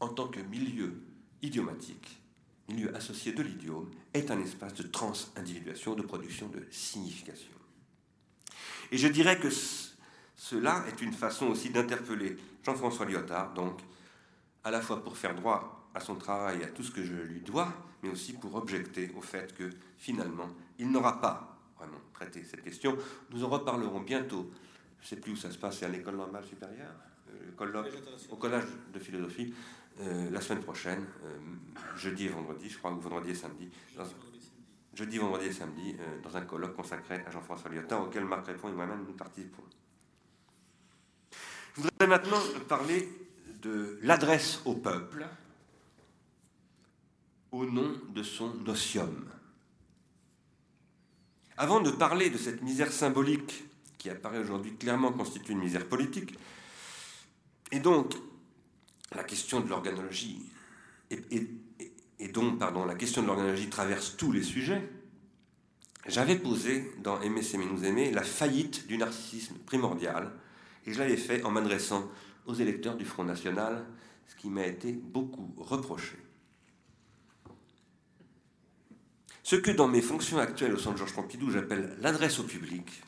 [0.00, 1.00] en tant que milieu
[1.40, 2.20] idiomatique,
[2.68, 7.52] milieu associé de l'idiome, est un espace de transindividuation, de production de signification.
[8.90, 9.48] Et je dirais que
[10.36, 13.80] cela est une façon aussi d'interpeller Jean-François Lyotard, donc
[14.62, 17.14] à la fois pour faire droit à son travail et à tout ce que je
[17.14, 20.48] lui dois, mais aussi pour objecter au fait que finalement,
[20.78, 22.96] il n'aura pas vraiment traité cette question.
[23.30, 24.50] Nous en reparlerons bientôt.
[25.00, 26.94] Je ne sais plus où ça se passe, c'est à l'école normale supérieure,
[27.30, 27.50] euh,
[28.30, 29.54] au collège de philosophie.
[30.00, 31.38] Euh, la semaine prochaine, euh,
[31.96, 33.70] jeudi et vendredi, je crois, ou vendredi et samedi,
[34.92, 38.70] jeudi, vendredi et samedi, euh, dans un colloque consacré à Jean-François Lyotard, auquel Marc Répond
[38.70, 39.62] et moi-même nous participons.
[41.76, 43.08] Je voudrais maintenant parler
[43.62, 45.26] de l'adresse au peuple
[47.52, 49.30] au nom de son nocium.
[51.56, 53.64] Avant de parler de cette misère symbolique
[53.96, 56.36] qui apparaît aujourd'hui clairement constitue une misère politique,
[57.70, 58.16] et donc
[59.14, 60.42] la question de l'organologie,
[61.10, 64.88] et, donc, pardon, la question de l'organologie traverse tous les sujets,
[66.06, 70.32] j'avais posé dans Aimer, s'aimer, nous aimer la faillite du narcissisme primordial,
[70.86, 72.10] et je l'avais fait en m'adressant
[72.46, 73.86] aux électeurs du Front National,
[74.26, 76.16] ce qui m'a été beaucoup reproché.
[79.42, 83.02] Ce que dans mes fonctions actuelles au Centre Georges Pompidou j'appelle l'adresse au public,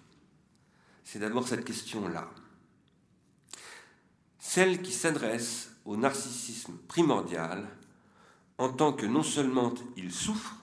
[1.04, 2.30] c'est d'abord cette question-là.
[4.38, 7.66] Celle qui s'adresse au narcissisme primordial
[8.58, 10.56] en tant que non seulement il souffre,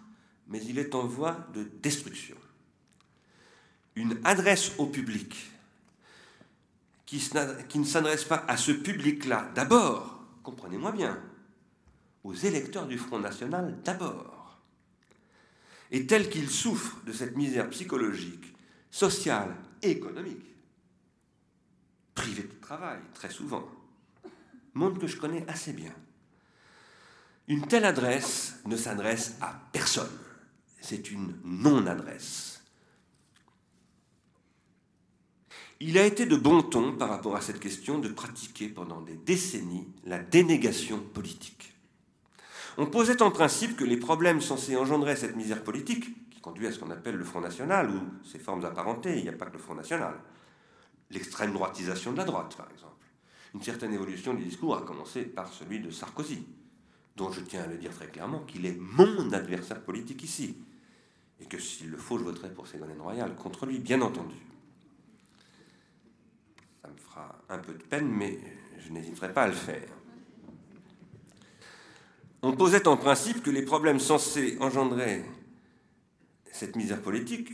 [0.48, 2.36] mais il est en voie de destruction.
[3.96, 5.52] Une adresse au public
[7.06, 7.22] qui,
[7.76, 11.22] ne s'adresse pas à ce public-là d'abord, comprenez-moi bien,
[12.24, 14.60] aux électeurs du Front National d'abord,
[15.92, 18.56] et tel qu'il souffre de cette misère psychologique,
[18.90, 20.56] sociale et économique,
[22.16, 23.70] privé de travail très souvent,
[24.74, 25.94] monde que je connais assez bien.
[27.48, 30.18] Une telle adresse ne s'adresse à personne.
[30.82, 32.62] C'est une non-adresse.
[35.80, 39.18] Il a été de bon ton par rapport à cette question de pratiquer pendant des
[39.18, 41.74] décennies la dénégation politique.
[42.78, 46.72] On posait en principe que les problèmes censés engendrer cette misère politique, qui conduit à
[46.72, 49.54] ce qu'on appelle le Front National ou ses formes apparentées, il n'y a pas que
[49.54, 50.16] le Front National,
[51.12, 52.93] l'extrême droitisation de la droite par exemple,
[53.54, 56.46] une certaine évolution du discours, a commencé par celui de Sarkozy,
[57.16, 60.58] dont je tiens à le dire très clairement qu'il est mon adversaire politique ici,
[61.40, 64.36] et que s'il le faut, je voterai pour Ségolène Royal, contre lui, bien entendu.
[66.82, 68.40] Ça me fera un peu de peine, mais
[68.80, 69.90] je n'hésiterai pas à le faire.
[72.42, 75.24] on posait en principe que les problèmes censés engendrer
[76.52, 77.52] cette misère politique,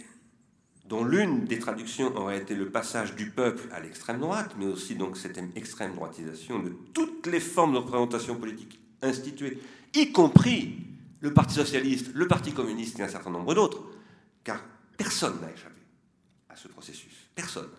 [0.90, 4.96] dont l'une des traductions aurait été le passage du peuple à l'extrême droite, mais aussi
[4.96, 9.60] donc cette extrême droitisation de toutes les formes de représentation politique instituées,
[9.94, 10.78] y compris
[11.22, 13.84] le Parti socialiste, le Parti communiste et un certain nombre d'autres,
[14.44, 14.64] car
[14.98, 15.80] personne n'a échappé
[16.50, 17.30] à ce processus.
[17.36, 17.70] Personne.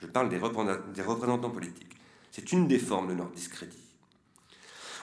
[0.00, 1.96] Je parle des représentants politiques.
[2.30, 3.76] C'est une des formes de leur discrédit.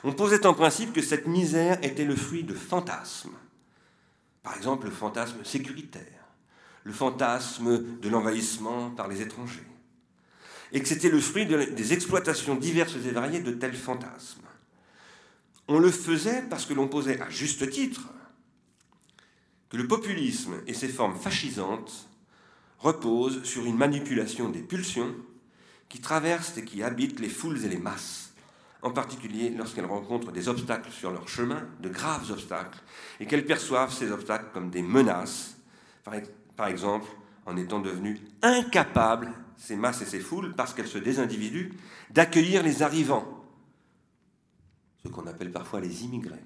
[0.05, 3.35] On posait en principe que cette misère était le fruit de fantasmes.
[4.41, 6.16] Par exemple, le fantasme sécuritaire,
[6.87, 9.67] le fantasme de l'envahissement par les étrangers,
[10.71, 14.47] et que c'était le fruit des exploitations diverses et variées de tels fantasmes.
[15.67, 18.07] On le faisait parce que l'on posait à juste titre
[19.67, 22.07] que le populisme et ses formes fascisantes
[22.79, 25.13] reposent sur une manipulation des pulsions
[25.89, 28.31] qui traversent et qui habitent les foules et les masses,
[28.81, 32.79] en particulier lorsqu'elles rencontrent des obstacles sur leur chemin, de graves obstacles,
[33.19, 35.57] et qu'elles perçoivent ces obstacles comme des menaces,
[36.57, 37.07] par exemple
[37.45, 41.71] en étant devenues incapables, ces masses et ces foules, parce qu'elles se désindividuent,
[42.11, 43.45] d'accueillir les arrivants,
[45.03, 46.43] ce qu'on appelle parfois les immigrés,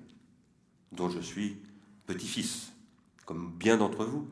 [0.92, 1.58] dont je suis
[2.06, 2.72] petit-fils,
[3.26, 4.30] comme bien d'entre vous,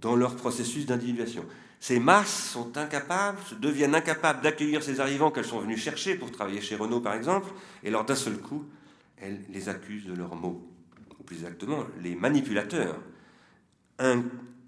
[0.00, 1.44] dans leur processus d'individuation.
[1.80, 6.60] Ces masses sont incapables, deviennent incapables d'accueillir ces arrivants qu'elles sont venues chercher pour travailler
[6.60, 7.50] chez Renault, par exemple,
[7.82, 8.66] et lors d'un seul coup,
[9.16, 10.68] elles les accusent de leurs mots.
[11.18, 13.00] Ou plus exactement, les manipulateurs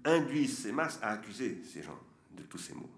[0.05, 1.99] induisent ces masses à accuser ces gens
[2.37, 2.89] de tous ces mots.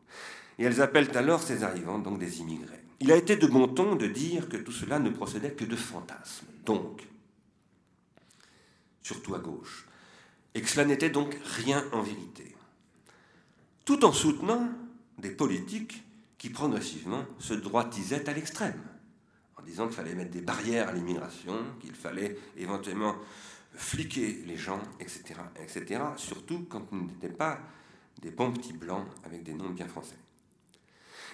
[0.57, 2.83] Et elles appellent alors ces arrivants donc des immigrés.
[2.99, 5.75] Il a été de bon ton de dire que tout cela ne procédait que de
[5.75, 7.05] fantasmes, donc,
[9.01, 9.85] surtout à gauche,
[10.53, 12.55] et que cela n'était donc rien en vérité
[13.85, 14.67] tout en soutenant
[15.19, 16.03] des politiques
[16.37, 18.81] qui progressivement se droitisaient à l'extrême,
[19.57, 23.15] en disant qu'il fallait mettre des barrières à l'immigration, qu'il fallait éventuellement
[23.75, 27.59] fliquer les gens, etc., etc., surtout quand ils n'étaient pas
[28.21, 30.17] des bons petits blancs avec des noms bien français.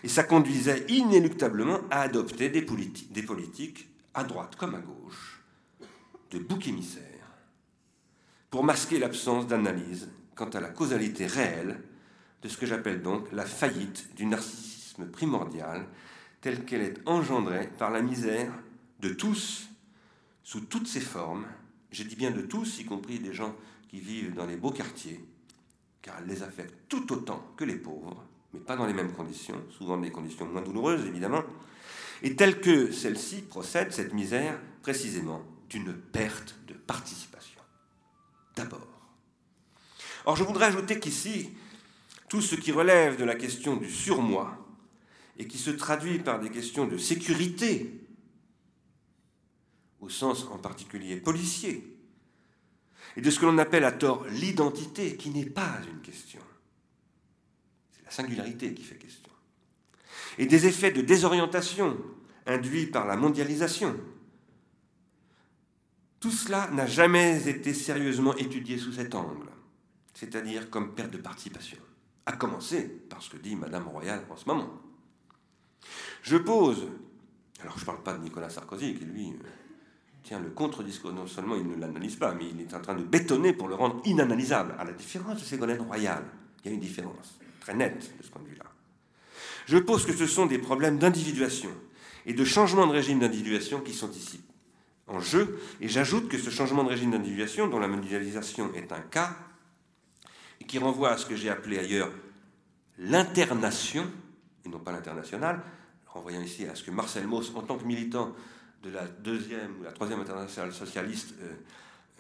[0.04, 5.42] Et ça conduisait inéluctablement à adopter des, politiques, des politiques à droite comme à gauche,
[6.32, 7.06] de bouc émissaires,
[8.50, 11.82] pour masquer l'absence d'analyse quant à la causalité réelle
[12.42, 15.86] de ce que j'appelle donc la faillite du narcissisme primordial
[16.42, 18.52] telle qu'elle est engendrée par la misère
[19.00, 19.70] de tous,
[20.44, 21.46] sous toutes ses formes,
[21.92, 23.56] je dis bien de tous, y compris des gens
[23.90, 25.24] qui vivent dans les beaux quartiers,
[26.02, 28.24] car elle les affecte tout autant que les pauvres,
[28.54, 31.44] mais pas dans les mêmes conditions, souvent des conditions moins douloureuses évidemment,
[32.24, 37.60] et telle que celle-ci procède, cette misère, précisément d'une perte de participation.
[38.56, 38.88] D'abord.
[40.26, 41.50] Or, je voudrais ajouter qu'ici,
[42.30, 44.58] tout ce qui relève de la question du surmoi
[45.38, 48.01] et qui se traduit par des questions de sécurité,
[50.02, 51.98] au sens en particulier policier,
[53.16, 56.42] et de ce que l'on appelle à tort l'identité, qui n'est pas une question.
[57.92, 59.32] C'est la singularité qui fait question.
[60.38, 61.98] Et des effets de désorientation
[62.46, 63.96] induits par la mondialisation.
[66.20, 69.50] Tout cela n'a jamais été sérieusement étudié sous cet angle,
[70.14, 71.78] c'est-à-dire comme perte de participation.
[72.26, 74.70] À commencer par ce que dit Madame Royal en ce moment.
[76.22, 76.88] Je pose,
[77.62, 79.34] alors je ne parle pas de Nicolas Sarkozy, qui lui
[80.24, 83.04] tient le contre-discours, non seulement il ne l'analyse pas, mais il est en train de
[83.04, 86.24] bétonner pour le rendre inanalysable, à la différence de Ségolène Royal.
[86.64, 88.66] Il y a une différence très nette de ce point de vue-là.
[89.66, 91.72] Je pose que ce sont des problèmes d'individuation
[92.26, 94.42] et de changement de régime d'individuation qui sont ici
[95.08, 99.02] en jeu, et j'ajoute que ce changement de régime d'individuation, dont la mondialisation est un
[99.02, 99.36] cas,
[100.62, 102.12] et qui renvoie à ce que j'ai appelé ailleurs
[102.98, 104.06] l'internation,
[104.66, 105.62] et non pas l'international,
[106.08, 108.34] renvoyant ici à ce que Marcel Mauss, en tant que militant
[108.84, 111.54] de la deuxième ou la troisième internationale socialiste, euh,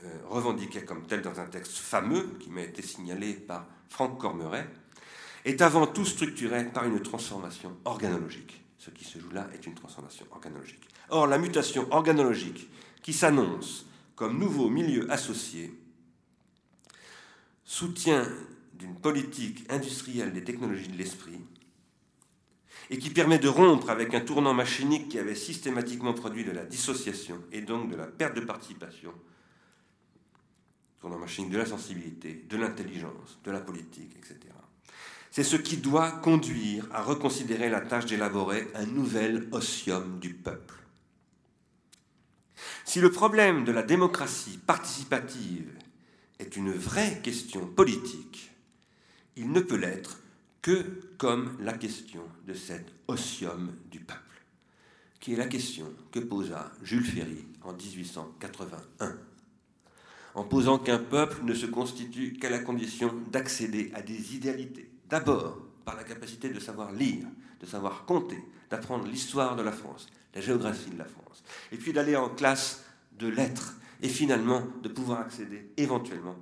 [0.03, 4.67] euh, revendiquait comme tel dans un texte fameux qui m'a été signalé par Franck Cormeret,
[5.45, 8.63] est avant tout structuré par une transformation organologique.
[8.77, 10.87] Ce qui se joue là est une transformation organologique.
[11.09, 12.69] Or, la mutation organologique
[13.01, 13.85] qui s'annonce
[14.15, 15.73] comme nouveau milieu associé
[17.63, 18.27] soutien
[18.73, 21.39] d'une politique industrielle des technologies de l'esprit
[22.91, 26.65] et qui permet de rompre avec un tournant machinique qui avait systématiquement produit de la
[26.65, 29.13] dissociation et donc de la perte de participation,
[30.99, 34.39] tournant machinique de la sensibilité, de l'intelligence, de la politique, etc.
[35.31, 40.75] C'est ce qui doit conduire à reconsidérer la tâche d'élaborer un nouvel ossium du peuple.
[42.83, 45.71] Si le problème de la démocratie participative
[46.39, 48.51] est une vraie question politique,
[49.37, 50.20] il ne peut l'être
[50.61, 50.83] que
[51.17, 54.19] comme la question de cet ossium du peuple,
[55.19, 59.17] qui est la question que posa Jules Ferry en 1881,
[60.33, 64.89] en posant qu'un peuple ne se constitue qu'à la condition d'accéder à des idéalités.
[65.09, 67.27] D'abord, par la capacité de savoir lire,
[67.59, 71.91] de savoir compter, d'apprendre l'histoire de la France, la géographie de la France, et puis
[71.91, 72.85] d'aller en classe
[73.19, 76.35] de lettres, et finalement de pouvoir accéder éventuellement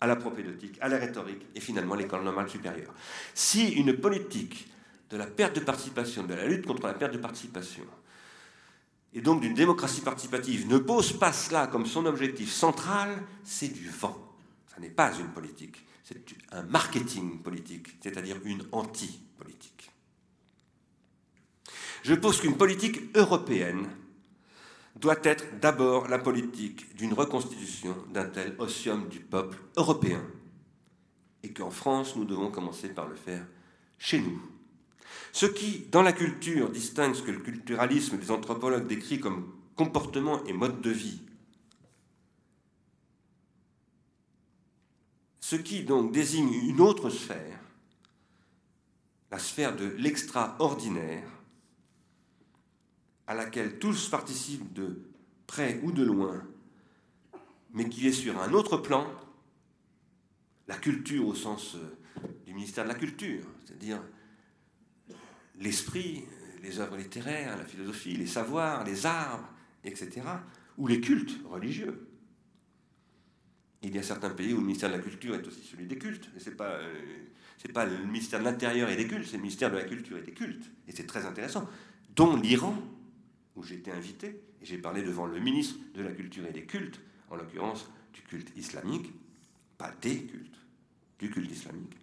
[0.00, 2.92] à la propédeutique, à la rhétorique, et finalement à l'école normale supérieure.
[3.34, 4.68] Si une politique
[5.10, 7.84] de la perte de participation, de la lutte contre la perte de participation,
[9.14, 13.88] et donc d'une démocratie participative, ne pose pas cela comme son objectif central, c'est du
[13.88, 14.34] vent.
[14.74, 16.22] Ça n'est pas une politique, c'est
[16.52, 19.90] un marketing politique, c'est-à-dire une anti-politique.
[22.02, 23.88] Je pose qu'une politique européenne
[24.96, 30.22] doit être d'abord la politique d'une reconstitution d'un tel ossium du peuple européen,
[31.42, 33.46] et qu'en France, nous devons commencer par le faire
[33.98, 34.40] chez nous.
[35.32, 40.42] Ce qui, dans la culture, distingue ce que le culturalisme des anthropologues décrit comme comportement
[40.46, 41.20] et mode de vie,
[45.40, 47.60] ce qui donc désigne une autre sphère,
[49.30, 51.28] la sphère de l'extraordinaire,
[53.26, 55.00] à laquelle tous participent de
[55.46, 56.42] près ou de loin,
[57.72, 59.06] mais qui est sur un autre plan,
[60.68, 61.96] la culture au sens euh,
[62.46, 64.00] du ministère de la Culture, c'est-à-dire
[65.58, 66.24] l'esprit,
[66.62, 69.52] les œuvres littéraires, la philosophie, les savoirs, les arts,
[69.84, 70.22] etc.,
[70.78, 72.08] ou les cultes religieux.
[73.82, 75.96] Il y a certains pays où le ministère de la Culture est aussi celui des
[75.96, 76.28] cultes.
[76.38, 76.92] Ce n'est pas, euh,
[77.72, 80.22] pas le ministère de l'Intérieur et des cultes, c'est le ministère de la Culture et
[80.22, 80.64] des cultes.
[80.88, 81.68] Et c'est très intéressant.
[82.14, 82.76] Dont l'Iran,
[83.56, 87.00] où j'étais invité, et j'ai parlé devant le ministre de la Culture et des cultes,
[87.30, 89.12] en l'occurrence du culte islamique,
[89.78, 90.58] pas des cultes,
[91.18, 91.96] du culte islamique.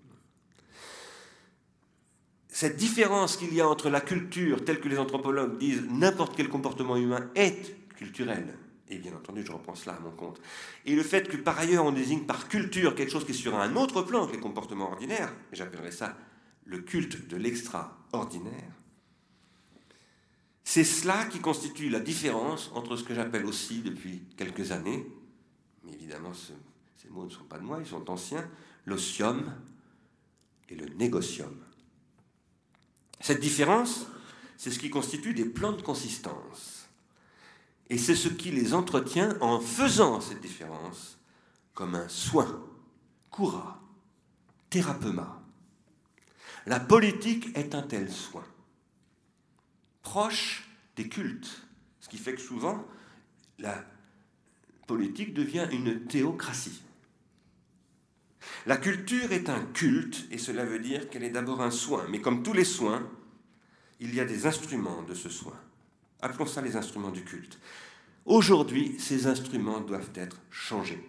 [2.49, 6.49] Cette différence qu'il y a entre la culture, telle que les anthropologues disent n'importe quel
[6.49, 8.57] comportement humain est culturel,
[8.89, 10.39] et bien entendu je reprends cela à mon compte,
[10.85, 13.55] et le fait que par ailleurs on désigne par culture quelque chose qui est sur
[13.55, 16.15] un autre plan que les comportements ordinaires, j'appellerais ça
[16.65, 18.71] le culte de l'extraordinaire,
[20.73, 25.05] c'est cela qui constitue la différence entre ce que j'appelle aussi depuis quelques années,
[25.83, 28.49] mais évidemment ces mots ne sont pas de moi, ils sont anciens,
[28.87, 29.53] l'osium
[30.69, 31.55] et le négocium.
[33.19, 34.07] Cette différence,
[34.57, 36.89] c'est ce qui constitue des plans de consistance.
[37.91, 41.19] Et c'est ce qui les entretient en faisant cette différence
[41.75, 42.65] comme un soin,
[43.31, 43.79] cura,
[44.71, 45.39] thérapema.
[46.65, 48.43] La politique est un tel soin,
[50.03, 51.63] proche des cultes,
[51.99, 52.85] ce qui fait que souvent
[53.57, 53.83] la
[54.85, 56.81] politique devient une théocratie.
[58.65, 62.05] La culture est un culte, et cela veut dire qu'elle est d'abord un soin.
[62.09, 63.07] Mais comme tous les soins,
[63.99, 65.57] il y a des instruments de ce soin.
[66.21, 67.59] Appelons ça les instruments du culte.
[68.25, 71.03] Aujourd'hui, ces instruments doivent être changés.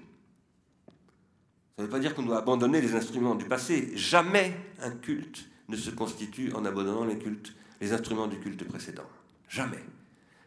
[1.76, 3.92] Ça ne veut pas dire qu'on doit abandonner les instruments du passé.
[3.96, 9.08] Jamais un culte ne se constitue en abandonnant les cultes, les instruments du culte précédent.
[9.48, 9.82] Jamais.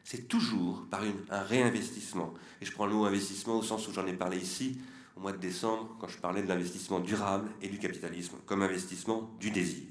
[0.03, 2.33] C'est toujours par un réinvestissement.
[2.61, 4.79] Et je prends le mot investissement au sens où j'en ai parlé ici,
[5.17, 9.29] au mois de décembre quand je parlais de l'investissement durable et du capitalisme comme investissement
[9.39, 9.83] du désir.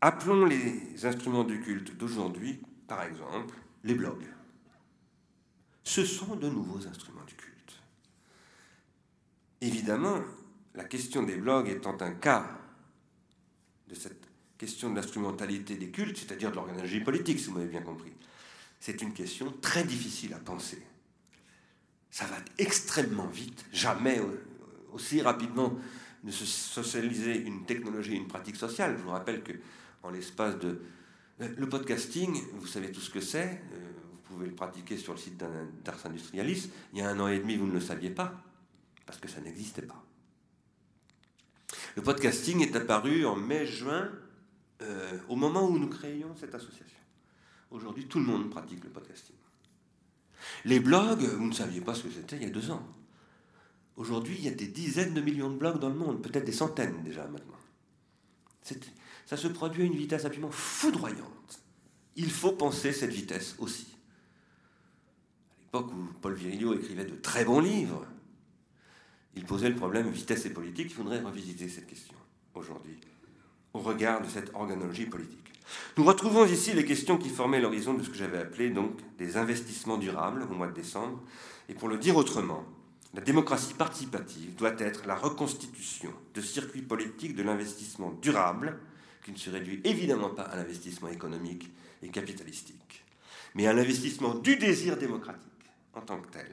[0.00, 4.28] Appelons les instruments du culte d'aujourd'hui, par exemple, les blogs.
[5.82, 7.80] Ce sont de nouveaux instruments du culte.
[9.62, 10.20] Évidemment,
[10.74, 12.46] la question des blogs étant un cas
[13.94, 14.26] cette
[14.58, 18.12] question de l'instrumentalité des cultes, c'est-à-dire de l'organologie politique, si vous m'avez bien compris,
[18.80, 20.82] c'est une question très difficile à penser
[22.14, 23.66] ça va extrêmement vite.
[23.72, 24.20] Jamais
[24.92, 25.76] aussi rapidement
[26.22, 28.94] ne se socialiser une technologie, une pratique sociale.
[28.96, 29.50] Je vous rappelle que
[30.04, 30.80] en l'espace de
[31.40, 33.60] euh, le podcasting, vous savez tout ce que c'est.
[33.72, 35.42] Euh, vous pouvez le pratiquer sur le site
[35.84, 36.70] d'Ars Industrialis.
[36.92, 38.32] Il y a un an et demi, vous ne le saviez pas
[39.06, 40.03] parce que ça n'existait pas.
[41.96, 44.10] Le podcasting est apparu en mai-juin,
[44.82, 46.98] euh, au moment où nous créions cette association.
[47.70, 49.36] Aujourd'hui, tout le monde pratique le podcasting.
[50.64, 52.86] Les blogs, vous ne saviez pas ce que c'était il y a deux ans.
[53.96, 56.52] Aujourd'hui, il y a des dizaines de millions de blogs dans le monde, peut-être des
[56.52, 57.54] centaines déjà maintenant.
[59.26, 61.62] Ça se produit à une vitesse absolument foudroyante.
[62.16, 63.86] Il faut penser cette vitesse aussi.
[65.58, 68.04] À l'époque où Paul Virilio écrivait de très bons livres,
[69.36, 70.88] il posait le problème vitesse et politique.
[70.90, 72.14] Il faudrait revisiter cette question
[72.54, 72.98] aujourd'hui,
[73.72, 75.40] au regard de cette organologie politique.
[75.96, 79.36] Nous retrouvons ici les questions qui formaient l'horizon de ce que j'avais appelé donc des
[79.36, 81.20] investissements durables au mois de décembre.
[81.68, 82.64] Et pour le dire autrement,
[83.14, 88.78] la démocratie participative doit être la reconstitution de circuits politiques de l'investissement durable,
[89.24, 91.70] qui ne se réduit évidemment pas à l'investissement économique
[92.02, 93.04] et capitalistique.
[93.54, 95.40] mais à l'investissement du désir démocratique
[95.94, 96.50] en tant que tel,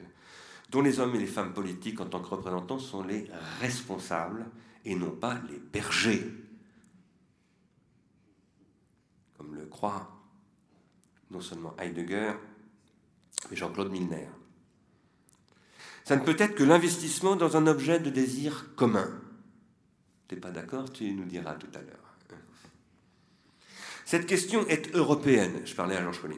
[0.72, 4.46] dont les hommes et les femmes politiques en tant que représentants sont les responsables
[4.84, 6.26] et non pas les bergers,
[9.36, 10.10] comme le croit
[11.30, 12.32] non seulement Heidegger,
[13.50, 14.28] mais Jean-Claude Milner.
[16.04, 19.08] Ça ne peut être que l'investissement dans un objet de désir commun.
[20.28, 21.98] Tu n'es pas d'accord Tu nous diras tout à l'heure.
[24.04, 26.36] Cette question est européenne, je parlais à Jean Collins,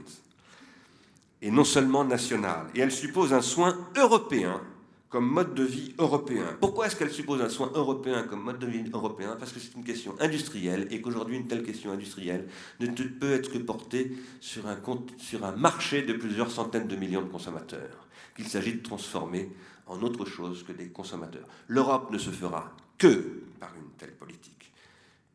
[1.45, 2.66] et non seulement nationale.
[2.74, 4.62] Et elle suppose un soin européen
[5.11, 6.57] comme mode de vie européen.
[6.59, 9.36] Pourquoi est-ce qu'elle suppose un soin européen comme mode de vie européen?
[9.38, 12.49] Parce que c'est une question industrielle et qu'aujourd'hui une telle question industrielle
[12.80, 18.09] ne peut être que portée sur un, marché de plusieurs centaines de millions de consommateurs,
[18.34, 19.51] qu'il s'agit de transformer
[19.86, 21.47] en autre chose que des consommateurs.
[21.68, 24.72] L'Europe ne se fera que par une telle politique.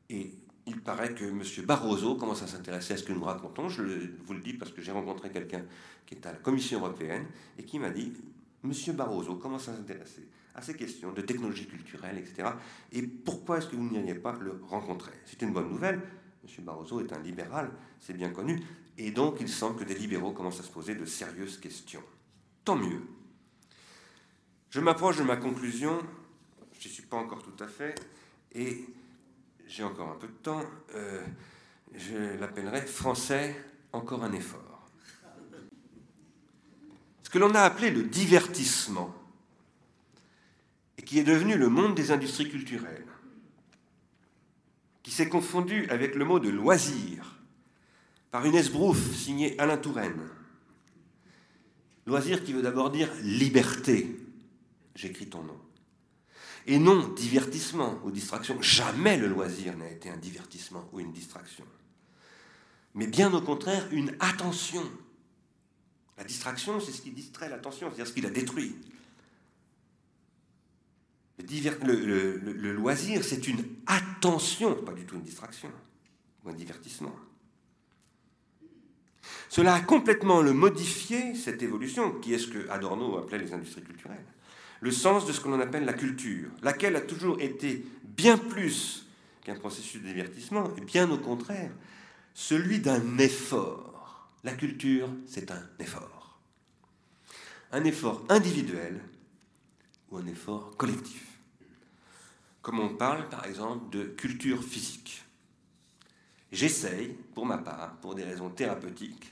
[0.09, 0.33] Et
[0.69, 1.41] il paraît que M.
[1.65, 3.69] Barroso commence à s'intéresser à ce que nous racontons.
[3.69, 3.81] Je
[4.23, 5.65] vous le dis parce que j'ai rencontré quelqu'un
[6.05, 7.25] qui est à la Commission européenne
[7.57, 8.13] et qui m'a dit
[8.63, 12.49] Monsieur Barroso commence à s'intéresser à ces questions de technologie culturelle, etc.
[12.91, 15.13] Et pourquoi est-ce que vous n'iriez pas le rencontrer?
[15.25, 16.01] C'est une bonne nouvelle.
[16.43, 18.61] Monsieur Barroso est un libéral, c'est bien connu.
[18.97, 22.03] Et donc, il semble que des libéraux commencent à se poser de sérieuses questions.
[22.65, 23.01] Tant mieux.
[24.69, 25.99] Je m'approche de ma conclusion.
[26.79, 27.95] Je n'y suis pas encore tout à fait.
[28.53, 28.85] Et
[29.69, 30.63] j'ai encore un peu de temps.
[30.95, 31.25] Euh,
[31.95, 33.55] je l'appellerai français,
[33.93, 34.69] encore un effort
[37.29, 39.13] ce que l'on a appelé le divertissement,
[40.97, 43.05] et qui est devenu le monde des industries culturelles,
[45.03, 47.37] qui s'est confondu avec le mot de loisir
[48.31, 50.27] par une esbrouffe signée Alain Touraine.
[52.07, 54.19] Loisir qui veut d'abord dire liberté.
[54.95, 55.61] J'écris ton nom.
[56.69, 58.61] Et non divertissement ou distraction.
[58.61, 61.65] Jamais le loisir n'a été un divertissement ou une distraction.
[62.93, 64.83] Mais bien au contraire, une attention
[66.19, 68.75] la distraction, c'est ce qui distrait l'attention, c'est-à-dire ce qui la détruit.
[71.37, 75.71] Le, loisir, c'est une attention, pas du tout une distraction,
[76.43, 77.15] ou un divertissement.
[79.47, 83.83] Cela a complètement le modifié, cette évolution, qui est ce que Adorno appelait les industries
[83.83, 84.25] culturelles,
[84.81, 89.05] le sens de ce que l'on appelle la culture, laquelle a toujours été bien plus
[89.43, 91.71] qu'un processus de divertissement, et bien au contraire,
[92.33, 93.89] celui d'un effort
[94.43, 96.39] la culture, c'est un effort.
[97.71, 99.01] Un effort individuel
[100.09, 101.25] ou un effort collectif.
[102.61, 105.23] Comme on parle par exemple de culture physique.
[106.51, 109.31] J'essaye, pour ma part, pour des raisons thérapeutiques,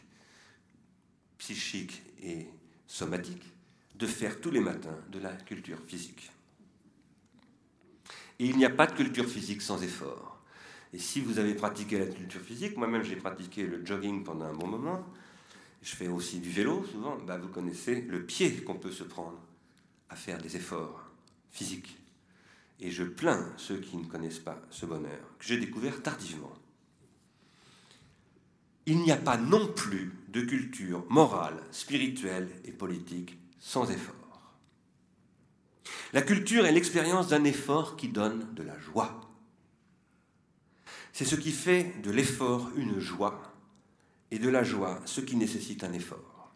[1.38, 2.48] psychiques et
[2.86, 3.54] somatiques,
[3.98, 6.32] de faire tous les matins de la culture physique.
[8.40, 10.40] Et il n'y a pas de culture physique sans effort.
[10.94, 14.54] Et si vous avez pratiqué la culture physique, moi-même j'ai pratiqué le jogging pendant un
[14.54, 15.04] bon moment,
[15.82, 19.40] je fais aussi du vélo souvent, bah, vous connaissez le pied qu'on peut se prendre
[20.10, 21.10] à faire des efforts
[21.52, 21.98] physiques.
[22.80, 26.54] Et je plains ceux qui ne connaissent pas ce bonheur, que j'ai découvert tardivement.
[28.86, 34.16] Il n'y a pas non plus de culture morale, spirituelle et politique sans effort.
[36.14, 39.22] La culture est l'expérience d'un effort qui donne de la joie.
[41.12, 43.42] C'est ce qui fait de l'effort une joie,
[44.32, 46.54] et de la joie ce qui nécessite un effort,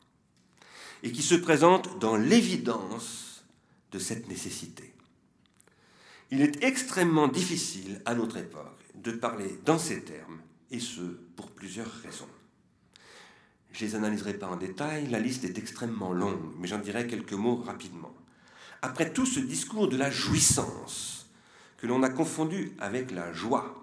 [1.04, 3.44] et qui se présente dans l'évidence
[3.92, 4.94] de cette nécessité.
[6.30, 11.02] Il est extrêmement difficile à notre époque de parler dans ces termes, et ce,
[11.36, 12.30] pour plusieurs raisons.
[13.72, 17.34] Je les analyserai pas en détail, la liste est extrêmement longue, mais j'en dirai quelques
[17.34, 18.14] mots rapidement.
[18.82, 21.30] Après tout ce discours de la jouissance,
[21.78, 23.78] que l'on a confondu avec la joie,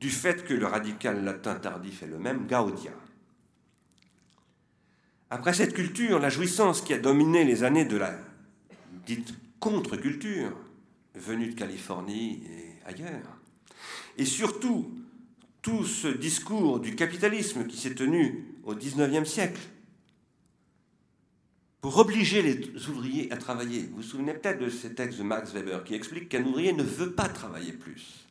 [0.00, 2.92] du fait que le radical latin tardif est le même, Gaudia.
[5.30, 8.14] Après cette culture, la jouissance qui a dominé les années de la
[9.06, 10.52] dite contre-culture,
[11.14, 13.38] venue de Californie et ailleurs,
[14.16, 14.92] et surtout
[15.64, 19.62] tout ce discours du capitalisme qui s'est tenu au XIXe siècle,
[21.80, 23.88] pour obliger les ouvriers à travailler.
[23.90, 26.82] Vous vous souvenez peut-être de ce texte de Max Weber qui explique qu'un ouvrier ne
[26.82, 28.26] veut pas travailler plus.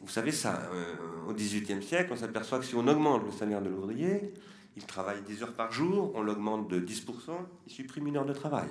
[0.00, 0.94] Vous savez ça, euh,
[1.28, 4.32] au XVIIIe siècle, on s'aperçoit que si on augmente le salaire de l'ouvrier,
[4.76, 7.30] il travaille 10 heures par jour, on l'augmente de 10%,
[7.66, 8.68] il supprime une heure de travail.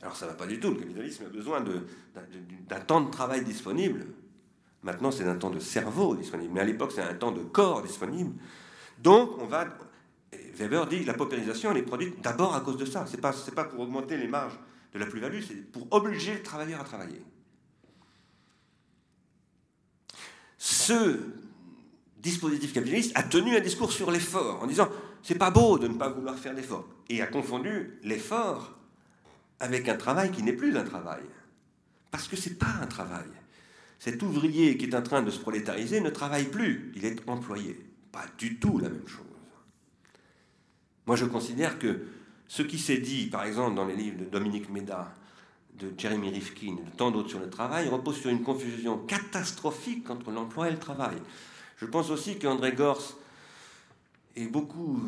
[0.00, 3.44] Alors ça ne va pas du tout, le capitalisme a besoin d'un temps de travail
[3.44, 4.06] disponible.
[4.86, 7.82] Maintenant, c'est un temps de cerveau disponible, mais à l'époque, c'est un temps de corps
[7.82, 8.32] disponible.
[9.02, 9.66] Donc, on va.
[10.54, 13.04] Weber dit la paupérisation, elle est produite d'abord à cause de ça.
[13.04, 14.56] Ce n'est pas, pas pour augmenter les marges
[14.94, 17.20] de la plus-value, c'est pour obliger le travailleur à travailler.
[20.56, 21.18] Ce
[22.18, 24.88] dispositif capitaliste a tenu un discours sur l'effort en disant
[25.20, 28.78] c'est pas beau de ne pas vouloir faire l'effort et a confondu l'effort
[29.58, 31.22] avec un travail qui n'est plus un travail
[32.12, 33.26] parce que c'est pas un travail.
[33.98, 37.80] Cet ouvrier qui est en train de se prolétariser ne travaille plus, il est employé.
[38.12, 39.24] Pas du tout la même chose.
[41.06, 42.06] Moi je considère que
[42.48, 45.14] ce qui s'est dit, par exemple, dans les livres de Dominique Méda,
[45.78, 50.08] de Jeremy Rifkin et de tant d'autres sur le travail, repose sur une confusion catastrophique
[50.10, 51.16] entre l'emploi et le travail.
[51.76, 53.18] Je pense aussi qu'André Gors
[54.36, 55.02] et beaucoup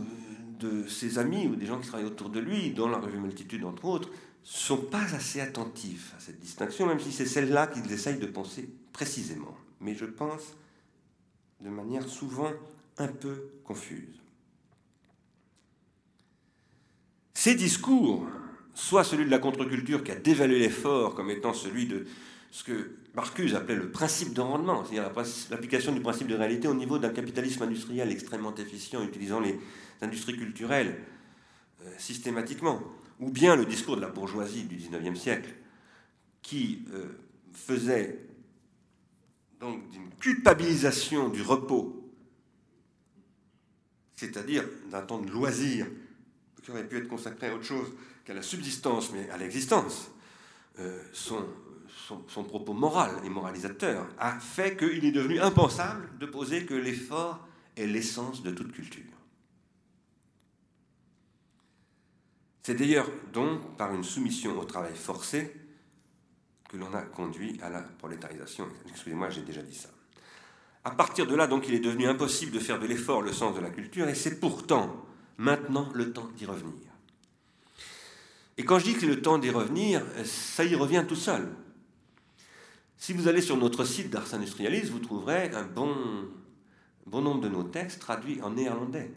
[0.58, 3.64] de ses amis ou des gens qui travaillent autour de lui, dans la revue Multitude
[3.64, 4.10] entre autres,
[4.50, 8.66] sont pas assez attentifs à cette distinction, même si c'est celle-là qu'ils essayent de penser
[8.94, 9.54] précisément.
[9.80, 10.54] Mais je pense
[11.60, 12.50] de manière souvent
[12.96, 14.22] un peu confuse.
[17.34, 18.26] Ces discours,
[18.74, 22.06] soit celui de la contre-culture qui a dévalué l'effort comme étant celui de
[22.50, 25.12] ce que Marcuse appelait le principe de rendement, c'est-à-dire
[25.50, 29.58] l'application du principe de réalité au niveau d'un capitalisme industriel extrêmement efficient, utilisant les
[30.00, 30.96] industries culturelles
[31.84, 32.80] euh, systématiquement,
[33.20, 35.50] ou bien le discours de la bourgeoisie du XIXe siècle,
[36.42, 37.06] qui euh,
[37.52, 38.26] faisait
[39.60, 42.10] donc d'une culpabilisation du repos,
[44.16, 45.86] c'est-à-dire d'un temps de loisir
[46.62, 47.92] qui aurait pu être consacré à autre chose
[48.24, 50.10] qu'à la subsistance, mais à l'existence,
[50.78, 51.44] euh, son,
[52.28, 57.46] son, propos moral et moralisateur a fait qu'il est devenu impensable de poser que l'effort
[57.76, 59.17] est l'essence de toute culture.
[62.68, 65.56] C'est d'ailleurs donc par une soumission au travail forcé
[66.68, 68.68] que l'on a conduit à la prolétarisation.
[68.90, 69.88] Excusez-moi, j'ai déjà dit ça.
[70.84, 73.56] À partir de là, donc, il est devenu impossible de faire de l'effort le sens
[73.56, 75.02] de la culture, et c'est pourtant
[75.38, 76.90] maintenant le temps d'y revenir.
[78.58, 81.48] Et quand je dis que c'est le temps d'y revenir, ça y revient tout seul.
[82.98, 85.96] Si vous allez sur notre site d'Ars Industrialis, vous trouverez un bon,
[87.06, 89.10] bon nombre de nos textes traduits en néerlandais.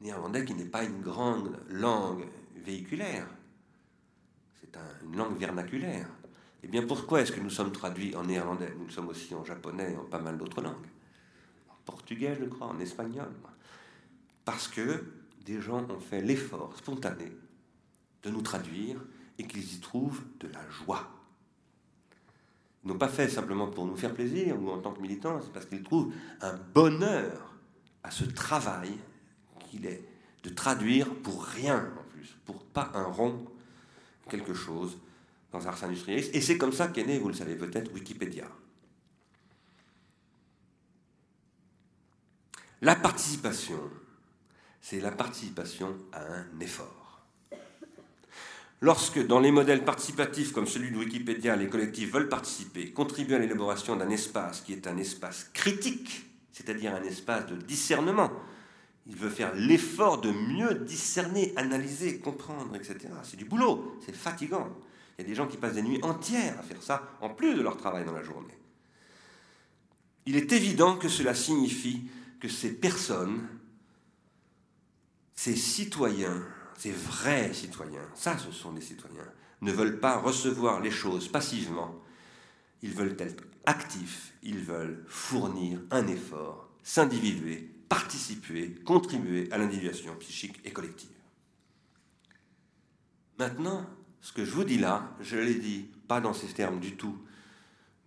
[0.00, 2.26] Néerlandais qui n'est pas une grande langue
[2.56, 3.26] véhiculaire,
[4.60, 6.08] c'est une langue vernaculaire.
[6.62, 8.74] Eh bien, pourquoi est-ce que nous sommes traduits en néerlandais?
[8.78, 10.88] Nous sommes aussi en japonais et en pas mal d'autres langues.
[11.68, 13.30] En portugais, je crois, en espagnol.
[14.44, 15.04] Parce que
[15.44, 17.32] des gens ont fait l'effort spontané
[18.22, 19.00] de nous traduire
[19.38, 21.08] et qu'ils y trouvent de la joie.
[22.84, 25.52] Ils n'ont pas fait simplement pour nous faire plaisir ou en tant que militants, c'est
[25.52, 27.54] parce qu'ils trouvent un bonheur
[28.02, 28.98] à ce travail
[29.76, 30.02] qu'il est
[30.42, 33.46] de traduire pour rien en plus, pour pas un rond,
[34.28, 34.98] quelque chose
[35.52, 36.30] dans Ars Industrialis.
[36.32, 38.46] Et c'est comme ça qu'est né, vous le savez peut-être, Wikipédia.
[42.82, 43.80] La participation
[44.88, 47.26] c'est la participation à un effort.
[48.80, 53.38] Lorsque, dans les modèles participatifs comme celui de Wikipédia, les collectifs veulent participer, contribuer à
[53.40, 58.30] l'élaboration d'un espace qui est un espace critique, c'est-à-dire un espace de discernement,
[59.06, 63.08] il veut faire l'effort de mieux discerner, analyser, comprendre, etc.
[63.22, 64.68] C'est du boulot, c'est fatigant.
[65.16, 67.54] Il y a des gens qui passent des nuits entières à faire ça, en plus
[67.54, 68.58] de leur travail dans la journée.
[70.26, 72.02] Il est évident que cela signifie
[72.40, 73.46] que ces personnes
[75.36, 76.42] ces citoyens,
[76.76, 79.30] ces vrais citoyens, ça ce sont des citoyens,
[79.60, 81.94] ne veulent pas recevoir les choses passivement,
[82.82, 90.60] ils veulent être actifs, ils veulent fournir un effort, s'individuer, participer, contribuer à l'individuation psychique
[90.64, 91.10] et collective.
[93.38, 93.86] Maintenant,
[94.20, 97.18] ce que je vous dis là, je l'ai dit pas dans ces termes du tout,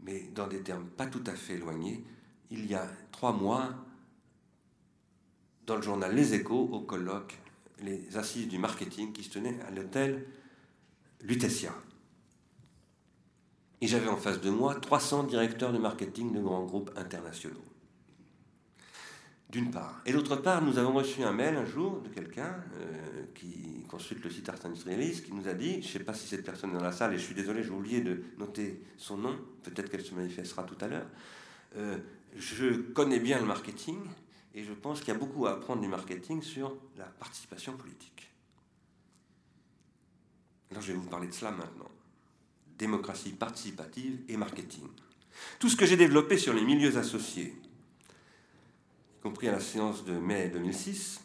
[0.02, 2.04] mais dans des termes pas tout à fait éloignés,
[2.52, 3.74] il y a trois mois,
[5.66, 7.38] dans le journal Les Échos au colloque
[7.84, 10.26] Les Assises du marketing qui se tenait à l'hôtel
[11.22, 11.74] Lutetia.
[13.82, 17.69] Et j'avais en face de moi 300 directeurs de marketing de grands groupes internationaux.
[19.50, 20.02] D'une part.
[20.06, 24.24] Et d'autre part, nous avons reçu un mail un jour de quelqu'un euh, qui consulte
[24.24, 26.70] le site Ars Industrialis qui nous a dit, je ne sais pas si cette personne
[26.70, 29.90] est dans la salle, et je suis désolé, j'ai oublié de noter son nom, peut-être
[29.90, 31.08] qu'elle se manifestera tout à l'heure.
[31.78, 31.98] Euh,
[32.36, 33.98] je connais bien le marketing,
[34.54, 38.32] et je pense qu'il y a beaucoup à apprendre du marketing sur la participation politique.
[40.70, 41.90] Alors je vais vous parler de cela maintenant.
[42.78, 44.88] Démocratie participative et marketing.
[45.58, 47.56] Tout ce que j'ai développé sur les milieux associés,
[49.22, 51.22] compris à la séance de mai 2006,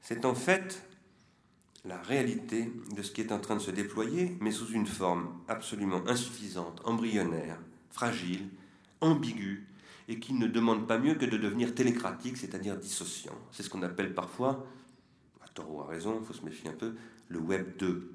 [0.00, 0.82] c'est en fait
[1.84, 5.28] la réalité de ce qui est en train de se déployer, mais sous une forme
[5.48, 7.58] absolument insuffisante, embryonnaire,
[7.90, 8.48] fragile,
[9.00, 9.66] ambiguë,
[10.08, 13.38] et qui ne demande pas mieux que de devenir télécratique, c'est-à-dire dissociant.
[13.52, 14.66] C'est ce qu'on appelle parfois,
[15.42, 16.94] à tort ou à raison, il faut se méfier un peu,
[17.28, 18.12] le Web 2.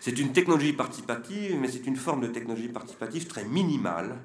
[0.00, 4.18] C'est une technologie participative, mais c'est une forme de technologie participative très minimale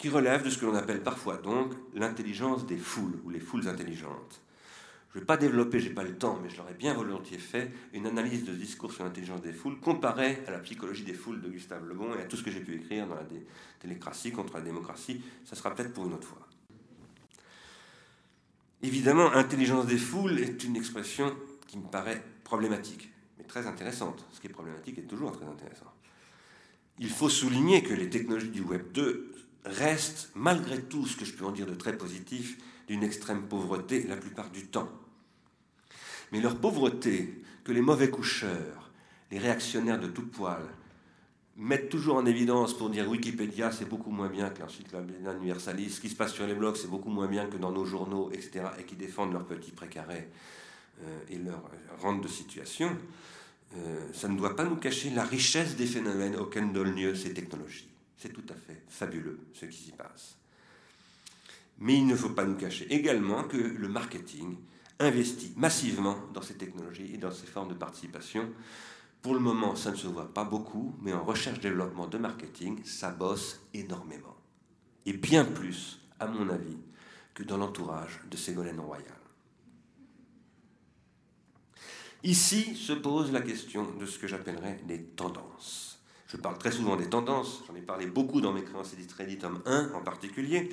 [0.00, 3.68] qui relève de ce que l'on appelle parfois donc l'intelligence des foules ou les foules
[3.68, 4.40] intelligentes.
[5.12, 7.36] Je ne vais pas développer, je n'ai pas le temps, mais je l'aurais bien volontiers
[7.36, 11.42] fait, une analyse de discours sur l'intelligence des foules comparée à la psychologie des foules
[11.42, 13.26] de Gustave Le Bon et à tout ce que j'ai pu écrire dans la
[13.78, 15.20] télécratie contre la démocratie.
[15.44, 16.48] Ça sera peut-être pour une autre fois.
[18.82, 21.36] Évidemment, intelligence des foules est une expression
[21.66, 24.24] qui me paraît problématique, mais très intéressante.
[24.32, 25.92] Ce qui est problématique est toujours très intéressant.
[26.98, 29.30] Il faut souligner que les technologies du Web 2
[29.64, 32.58] restent, malgré tout ce que je peux en dire de très positif,
[32.88, 34.88] d'une extrême pauvreté la plupart du temps.
[36.32, 38.90] Mais leur pauvreté, que les mauvais coucheurs,
[39.30, 40.62] les réactionnaires de tout poil,
[41.56, 44.94] mettent toujours en évidence pour dire Wikipédia c'est beaucoup moins bien qu'un site
[45.36, 47.84] universaliste, ce qui se passe sur les blogs c'est beaucoup moins bien que dans nos
[47.84, 50.28] journaux, etc., et qui défendent leurs petits précarés
[51.02, 51.62] euh, et leur
[52.00, 52.96] rente de situation,
[53.76, 57.34] euh, ça ne doit pas nous cacher la richesse des phénomènes auxquels donnent lieu ces
[57.34, 57.89] technologies.
[58.20, 60.36] C'est tout à fait fabuleux ce qui s'y passe.
[61.78, 64.58] Mais il ne faut pas nous cacher également que le marketing
[64.98, 68.52] investit massivement dans ces technologies et dans ces formes de participation.
[69.22, 73.10] Pour le moment, ça ne se voit pas beaucoup, mais en recherche-développement de marketing, ça
[73.10, 74.36] bosse énormément.
[75.06, 76.76] Et bien plus, à mon avis,
[77.32, 79.16] que dans l'entourage de Ségolène Royal.
[82.22, 85.99] Ici se pose la question de ce que j'appellerais les tendances.
[86.30, 89.60] Je parle très souvent des tendances, j'en ai parlé beaucoup dans mes créances et tome
[89.66, 90.68] 1 en particulier.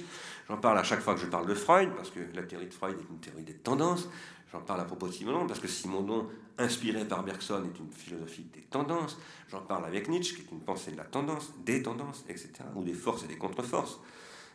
[0.48, 2.74] J'en parle à chaque fois que je parle de Freud, parce que la théorie de
[2.74, 4.08] Freud est une théorie des tendances.
[4.52, 6.30] J'en parle à propos de Simondon, parce que Simondon,
[6.60, 9.18] inspiré par Bergson, est une philosophie des tendances.
[9.50, 12.84] J'en parle avec Nietzsche, qui est une pensée de la tendance, des tendances, etc., ou
[12.84, 14.00] des forces et des contre-forces.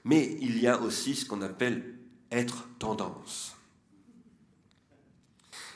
[0.05, 1.98] Mais il y a aussi ce qu'on appelle
[2.30, 3.57] être tendance.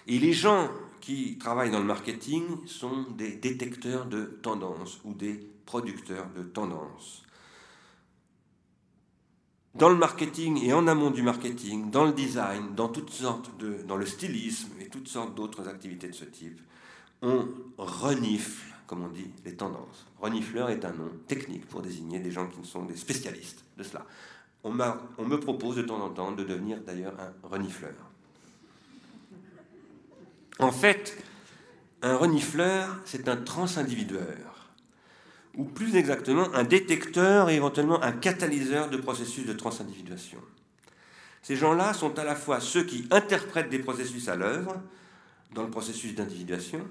[0.06, 0.70] Et les gens
[1.06, 5.34] qui travaillent dans le marketing sont des détecteurs de tendances ou des
[5.64, 7.22] producteurs de tendances.
[9.76, 13.82] Dans le marketing et en amont du marketing, dans le design, dans toutes sortes de,
[13.86, 16.60] dans le stylisme et toutes sortes d'autres activités de ce type,
[17.22, 17.46] on
[17.78, 20.06] renifle, comme on dit, les tendances.
[20.20, 24.04] Renifleur est un nom technique pour désigner des gens qui sont des spécialistes de cela.
[24.64, 24.76] On,
[25.18, 28.05] on me propose de temps en temps de devenir d'ailleurs un renifleur.
[30.58, 31.22] En fait,
[32.02, 34.70] un renifleur, c'est un transindividueur,
[35.54, 40.40] ou plus exactement un détecteur et éventuellement un catalyseur de processus de transindividuation.
[41.42, 44.82] Ces gens-là sont à la fois ceux qui interprètent des processus à l'œuvre,
[45.52, 46.86] dans le processus d'individuation,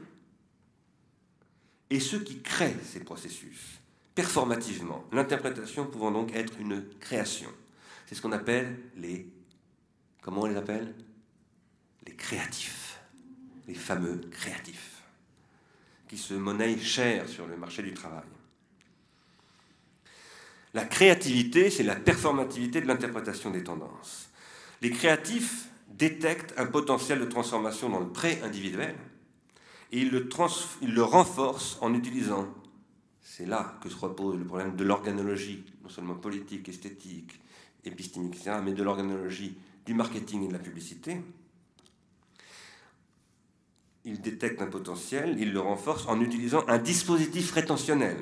[1.90, 3.80] et ceux qui créent ces processus,
[4.16, 7.50] performativement, l'interprétation pouvant donc être une création.
[8.06, 9.28] C'est ce qu'on appelle les...
[10.22, 10.94] Comment on les appelle?
[12.08, 12.85] Les créatifs
[13.68, 15.02] les fameux créatifs,
[16.08, 18.24] qui se monnaient cher sur le marché du travail.
[20.74, 24.30] La créativité, c'est la performativité de l'interprétation des tendances.
[24.82, 28.96] Les créatifs détectent un potentiel de transformation dans le pré-individuel
[29.92, 30.28] et ils le,
[30.82, 32.48] ils renforcent en utilisant,
[33.22, 37.40] c'est là que se repose le problème de l'organologie, non seulement politique, esthétique,
[37.86, 41.22] épistémique, etc., mais de l'organologie du marketing et de la publicité,
[44.06, 48.18] il détecte un potentiel, il le renforce en utilisant un dispositif rétentionnel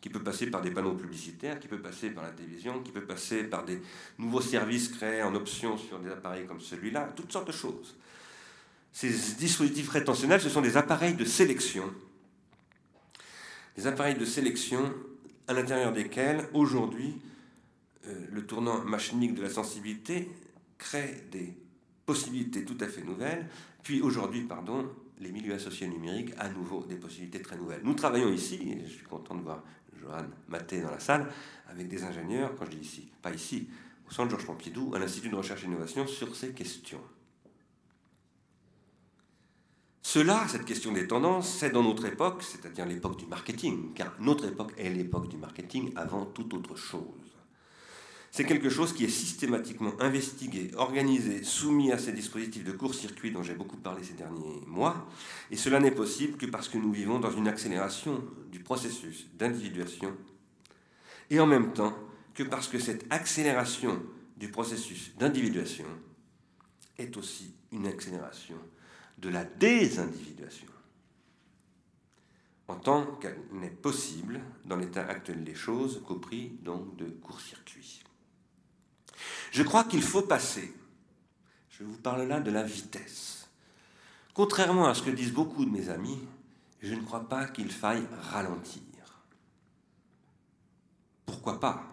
[0.00, 3.04] qui peut passer par des panneaux publicitaires, qui peut passer par la télévision, qui peut
[3.04, 3.80] passer par des
[4.18, 7.96] nouveaux services créés en option sur des appareils comme celui-là, toutes sortes de choses.
[8.92, 11.84] Ces dispositifs rétentionnels, ce sont des appareils de sélection.
[13.76, 14.92] Des appareils de sélection
[15.46, 17.14] à l'intérieur desquels, aujourd'hui,
[18.08, 20.28] euh, le tournant machinique de la sensibilité
[20.78, 21.54] crée des
[22.04, 23.48] possibilités tout à fait nouvelles,
[23.84, 24.90] puis aujourd'hui, pardon,
[25.22, 27.80] les milieux associés numériques, à nouveau des possibilités très nouvelles.
[27.84, 29.62] Nous travaillons ici, et je suis content de voir
[30.00, 31.32] Johan Maté dans la salle,
[31.68, 33.68] avec des ingénieurs, quand je dis ici, pas ici,
[34.08, 37.00] au centre Georges Pompidou, à l'Institut de recherche et d'innovation, sur ces questions.
[40.02, 44.46] Cela, cette question des tendances, c'est dans notre époque, c'est-à-dire l'époque du marketing, car notre
[44.46, 47.31] époque est l'époque du marketing avant toute autre chose.
[48.34, 53.42] C'est quelque chose qui est systématiquement investigué, organisé, soumis à ces dispositifs de court-circuit dont
[53.42, 55.06] j'ai beaucoup parlé ces derniers mois.
[55.50, 60.16] Et cela n'est possible que parce que nous vivons dans une accélération du processus d'individuation
[61.28, 61.94] et en même temps
[62.32, 64.02] que parce que cette accélération
[64.38, 65.84] du processus d'individuation
[66.96, 68.56] est aussi une accélération
[69.18, 70.68] de la désindividuation
[72.68, 78.01] en tant qu'elle n'est possible dans l'état actuel des choses qu'au prix donc de court-circuit.
[79.52, 80.74] Je crois qu'il faut passer.
[81.68, 83.48] Je vous parle là de la vitesse.
[84.32, 86.18] Contrairement à ce que disent beaucoup de mes amis,
[86.80, 88.82] je ne crois pas qu'il faille ralentir.
[91.26, 91.84] Pourquoi pas?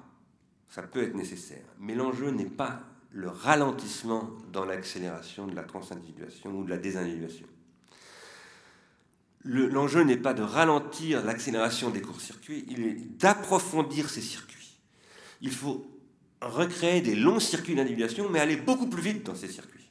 [0.69, 1.65] Ça peut être nécessaire.
[1.79, 2.81] Mais l'enjeu n'est pas
[3.11, 7.47] le ralentissement dans l'accélération de la transindividuation ou de la désindividuation.
[9.43, 14.79] L'enjeu n'est pas de ralentir l'accélération des courts-circuits, il est d'approfondir ces circuits.
[15.41, 15.88] Il faut
[16.41, 19.89] recréer des longs circuits d'individuation, mais aller beaucoup plus vite dans ces circuits,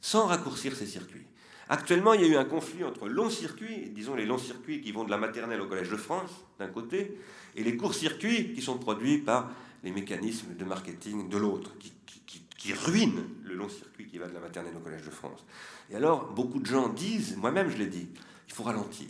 [0.00, 1.26] sans raccourcir ces circuits.
[1.68, 4.92] Actuellement, il y a eu un conflit entre longs circuits, disons les longs circuits qui
[4.92, 7.18] vont de la maternelle au Collège de France, d'un côté,
[7.54, 9.50] et les courts circuits qui sont produits par
[9.82, 14.38] les mécanismes de marketing de l'autre, qui, ruinent le long circuit qui va de la
[14.40, 15.44] maternelle au Collège de France.
[15.90, 18.08] Et alors, beaucoup de gens disent, moi-même je l'ai dit,
[18.46, 19.08] il faut ralentir.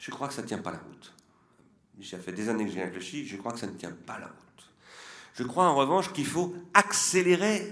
[0.00, 1.12] Je crois que ça ne tient pas la route.
[2.02, 4.26] Ça fait des années que j'y réfléchi, je crois que ça ne tient pas la
[4.26, 4.69] route.
[5.40, 7.66] Je crois en revanche qu'il faut accélérer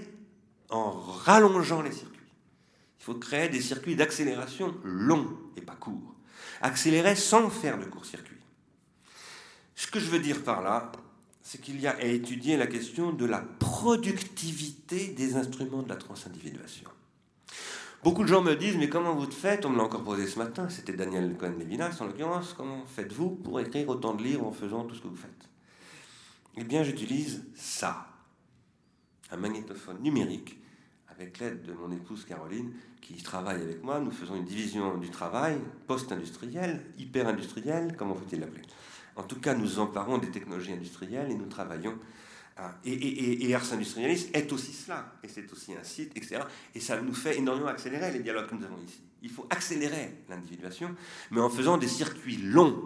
[0.71, 2.33] en rallongeant les circuits.
[2.99, 6.15] Il faut créer des circuits d'accélération longs et pas courts.
[6.61, 8.41] Accélérer sans faire de court-circuit.
[9.75, 10.91] Ce que je veux dire par là,
[11.43, 15.95] c'est qu'il y a à étudier la question de la productivité des instruments de la
[15.95, 16.89] transindividuation.
[18.03, 19.63] Beaucoup de gens me disent, mais comment vous faites?
[19.67, 23.59] On me l'a encore posé ce matin, c'était Daniel Cohen-Levinas en l'occurrence, comment faites-vous pour
[23.59, 25.49] écrire autant de livres en faisant tout ce que vous faites?
[26.57, 28.07] Eh bien, j'utilise ça,
[29.31, 30.57] un magnétophone numérique
[31.19, 32.71] avec l'aide de mon épouse Caroline,
[33.01, 33.99] qui travaille avec moi.
[33.99, 38.61] Nous faisons une division du travail post-industriel, hyper-industriel, comment faut-il l'appeler
[39.15, 41.97] En tout cas, nous emparons des technologies industrielles et nous travaillons.
[42.85, 46.41] et, et, et, Ars Industrialis est aussi cela, et c'est aussi un site, etc.
[46.75, 49.01] Et ça nous fait énormément accélérer les dialogues que nous avons ici.
[49.21, 50.95] Il faut accélérer l'individuation,
[51.31, 52.81] mais en faisant des circuits longs,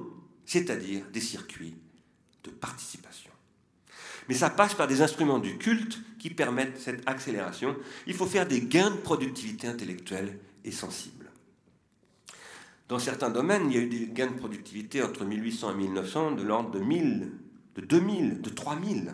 [0.45, 1.75] c'est-à-dire des circuits
[2.43, 3.32] de participation.
[4.29, 7.75] Mais ça passe par des instruments du culte qui permettent cette accélération.
[8.07, 11.29] Il faut faire des gains de productivité intellectuelle et sensible.
[12.87, 16.31] Dans certains domaines, il y a eu des gains de productivité entre 1800 et 1900
[16.33, 17.31] de l'ordre de 1000,
[17.75, 19.13] de 2000, de 3000.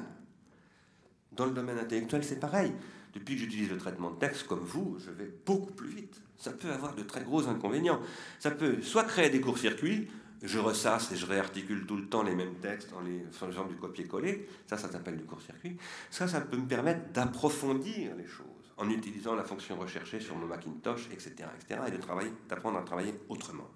[1.31, 2.73] Dans le domaine intellectuel, c'est pareil.
[3.13, 6.21] Depuis que j'utilise le traitement de texte, comme vous, je vais beaucoup plus vite.
[6.37, 7.99] Ça peut avoir de très gros inconvénients.
[8.39, 10.07] Ça peut soit créer des courts-circuits,
[10.41, 13.75] je ressasse et je réarticule tout le temps les mêmes textes en les faisant du
[13.75, 14.47] copier-coller.
[14.67, 15.77] Ça, ça s'appelle du court-circuit.
[16.09, 18.45] Ça, ça peut me permettre d'approfondir les choses
[18.77, 22.83] en utilisant la fonction recherchée sur mon Macintosh, etc., etc., et de travailler, d'apprendre à
[22.83, 23.67] travailler autrement.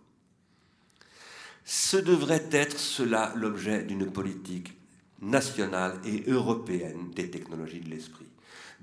[1.66, 4.74] Ce devrait être cela l'objet d'une politique
[5.22, 8.28] nationale et européenne des technologies de l'esprit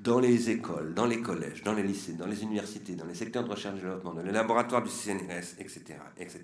[0.02, 3.44] dans les écoles, dans les collèges, dans les lycées, dans les universités, dans les secteurs
[3.44, 5.82] de recherche et développement, dans les laboratoires du CNRS, etc.,
[6.18, 6.40] etc.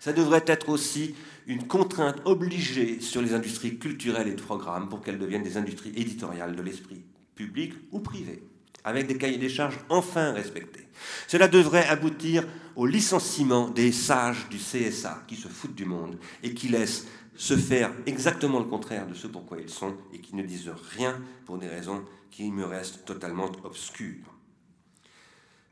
[0.00, 1.14] Ça devrait être aussi
[1.46, 5.92] une contrainte obligée sur les industries culturelles et de programmes pour qu'elles deviennent des industries
[5.94, 7.02] éditoriales de l'esprit,
[7.34, 8.42] public ou privé,
[8.82, 10.88] avec des cahiers des charges enfin respectés.
[11.28, 12.44] Cela devrait aboutir
[12.76, 17.54] au licenciement des sages du CSA qui se foutent du monde et qui laissent se
[17.54, 21.58] faire exactement le contraire de ce pourquoi ils sont et qui ne disent rien pour
[21.58, 22.02] des raisons
[22.36, 24.30] qui me restent totalement obscures.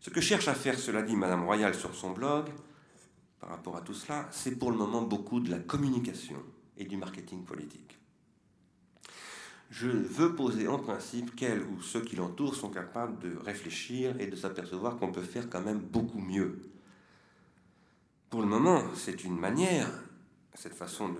[0.00, 2.46] Ce que cherche à faire, cela dit, Madame Royal sur son blog,
[3.38, 6.42] par rapport à tout cela, c'est pour le moment beaucoup de la communication
[6.78, 7.98] et du marketing politique.
[9.68, 14.26] Je veux poser en principe qu'elle ou ceux qui l'entourent sont capables de réfléchir et
[14.26, 16.62] de s'apercevoir qu'on peut faire quand même beaucoup mieux.
[18.30, 19.90] Pour le moment, c'est une manière,
[20.54, 21.14] cette façon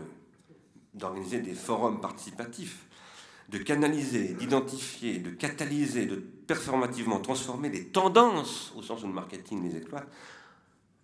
[0.94, 2.83] d'organiser des forums participatifs,
[3.48, 9.62] de canaliser, d'identifier, de catalyser, de performativement transformer les tendances, au sens où le marketing
[9.68, 10.08] les exploite,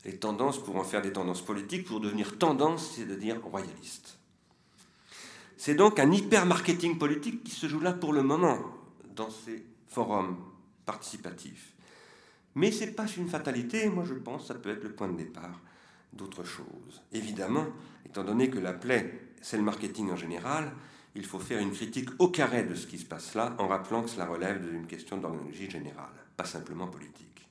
[0.04, 4.18] les tendances pour en faire des tendances politiques, pour devenir tendance, c'est de dire royaliste.
[5.56, 8.58] C'est donc un hyper-marketing politique qui se joue là pour le moment,
[9.14, 10.38] dans ces forums
[10.86, 11.74] participatifs.
[12.54, 15.08] Mais ce n'est pas une fatalité, moi je pense que ça peut être le point
[15.08, 15.60] de départ
[16.12, 17.02] d'autre chose.
[17.12, 17.66] Évidemment,
[18.06, 20.72] étant donné que la plaie c'est le marketing en général,
[21.14, 24.02] il faut faire une critique au carré de ce qui se passe là, en rappelant
[24.02, 27.48] que cela relève d'une question d'organologie générale, pas simplement politique.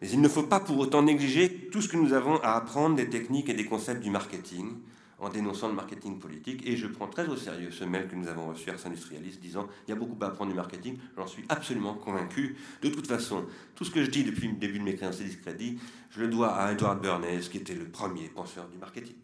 [0.00, 2.96] Mais il ne faut pas pour autant négliger tout ce que nous avons à apprendre
[2.96, 4.76] des techniques et des concepts du marketing,
[5.20, 6.66] en dénonçant le marketing politique.
[6.66, 9.68] Et je prends très au sérieux ce mail que nous avons reçu à Industrialiste disant
[9.86, 10.96] il y a beaucoup à apprendre du marketing.
[11.16, 12.56] J'en suis absolument convaincu.
[12.82, 13.44] De toute façon,
[13.74, 15.78] tout ce que je dis depuis le début de mes créances et discrédits,
[16.10, 19.16] je le dois à Edward Bernays, qui était le premier penseur du marketing.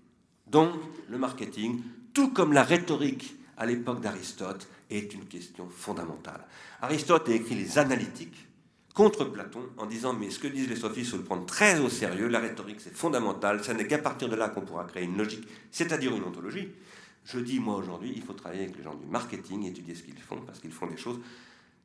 [0.46, 0.74] Donc,
[1.08, 1.80] le marketing,
[2.16, 6.46] tout comme la rhétorique à l'époque d'Aristote, est une question fondamentale.
[6.80, 8.48] Aristote a écrit les analytiques
[8.94, 11.78] contre Platon en disant mais ce que disent les sophistes, il faut le prendre très
[11.78, 15.04] au sérieux, la rhétorique c'est fondamental, ce n'est qu'à partir de là qu'on pourra créer
[15.04, 16.70] une logique, c'est-à-dire une ontologie.
[17.26, 20.18] Je dis moi aujourd'hui, il faut travailler avec les gens du marketing, étudier ce qu'ils
[20.18, 21.20] font, parce qu'ils font des choses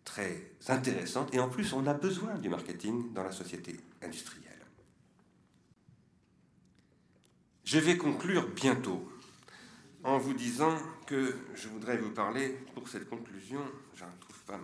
[0.06, 4.48] très intéressantes, et en plus on a besoin du marketing dans la société industrielle.
[7.66, 9.11] Je vais conclure bientôt.
[10.04, 13.62] En vous disant que je voudrais vous parler, pour cette conclusion,
[13.96, 14.60] je ne trouve pas,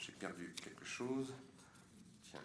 [0.00, 1.32] j'ai perdu quelque chose.
[2.30, 2.40] Tiens.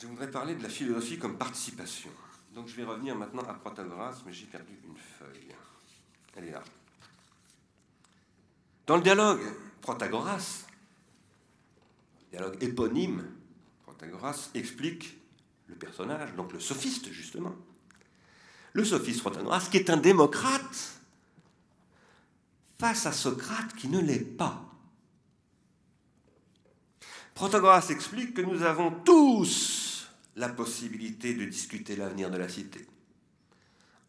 [0.00, 2.10] Je voudrais parler de la philosophie comme participation.
[2.54, 5.54] Donc je vais revenir maintenant à Protagoras, mais j'ai perdu une feuille.
[6.36, 6.62] Elle est là.
[8.86, 9.42] Dans le dialogue
[9.80, 10.66] Protagoras,
[12.30, 13.24] dialogue éponyme,
[13.84, 15.18] Protagoras explique
[15.66, 17.54] le personnage, donc le sophiste justement.
[18.78, 21.00] Le sophiste Protagoras, qui est un démocrate,
[22.78, 24.72] face à Socrate qui ne l'est pas.
[27.34, 30.06] Protagoras explique que nous avons tous
[30.36, 32.86] la possibilité de discuter l'avenir de la cité.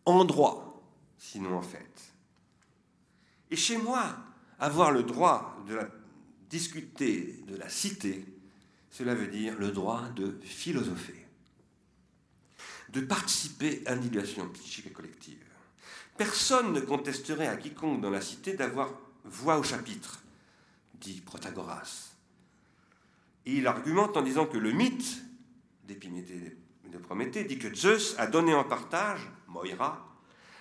[0.06, 0.84] En droit,
[1.18, 2.14] sinon en fait.
[3.50, 4.18] Et chez moi,
[4.60, 5.80] avoir le droit de
[6.48, 8.24] discuter de la cité,
[8.92, 11.19] cela veut dire le droit de philosopher,
[12.92, 15.38] de participer à l'individuation psychique et collective.
[16.18, 18.92] Personne ne contesterait à quiconque dans la cité d'avoir
[19.24, 20.22] voix au chapitre,
[20.96, 22.10] dit Protagoras.
[23.46, 25.22] Il argumente en disant que le mythe
[25.86, 26.58] d'Épiméthée
[26.92, 30.08] de Prométhée dit que Zeus a donné en partage, Moira,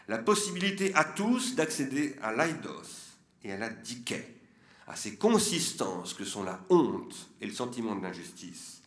[0.09, 4.41] la possibilité à tous d'accéder à l'Aïdos et à la Diké,
[4.87, 8.78] à ces consistances que sont la honte et le sentiment de l'injustice,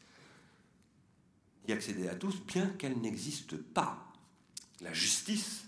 [1.66, 4.12] d'y accéder à tous, bien qu'elles n'existent pas.
[4.82, 5.66] La justice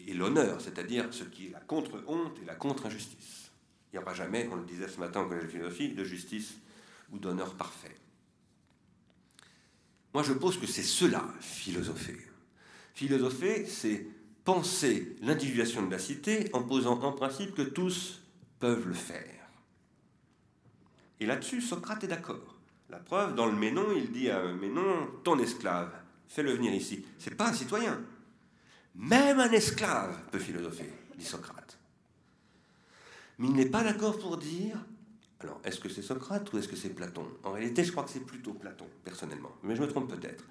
[0.00, 3.50] et l'honneur, c'est-à-dire ce qui est la contre-honte et la contre-injustice.
[3.92, 6.54] Il n'y aura jamais, on le disait ce matin au Collège de philosophie, de justice
[7.12, 7.96] ou d'honneur parfait.
[10.14, 12.18] Moi, je pose que c'est cela, philosopher.
[12.94, 14.06] Philosopher, c'est
[14.44, 18.22] penser l'individuation de la cité en posant en principe que tous
[18.58, 19.46] peuvent le faire.
[21.20, 22.51] Et là-dessus, Socrate est d'accord.
[22.92, 25.90] La preuve, dans le Ménon, il dit à Ménon, ton esclave,
[26.28, 27.06] fais-le venir ici.
[27.18, 27.98] C'est pas un citoyen.
[28.94, 31.78] Même un esclave peut philosopher, dit Socrate.
[33.38, 34.76] Mais il n'est pas d'accord pour dire,
[35.40, 37.26] alors est-ce que c'est Socrate ou est-ce que c'est Platon?
[37.44, 39.52] En réalité, je crois que c'est plutôt Platon, personnellement.
[39.62, 40.44] Mais je me trompe peut-être.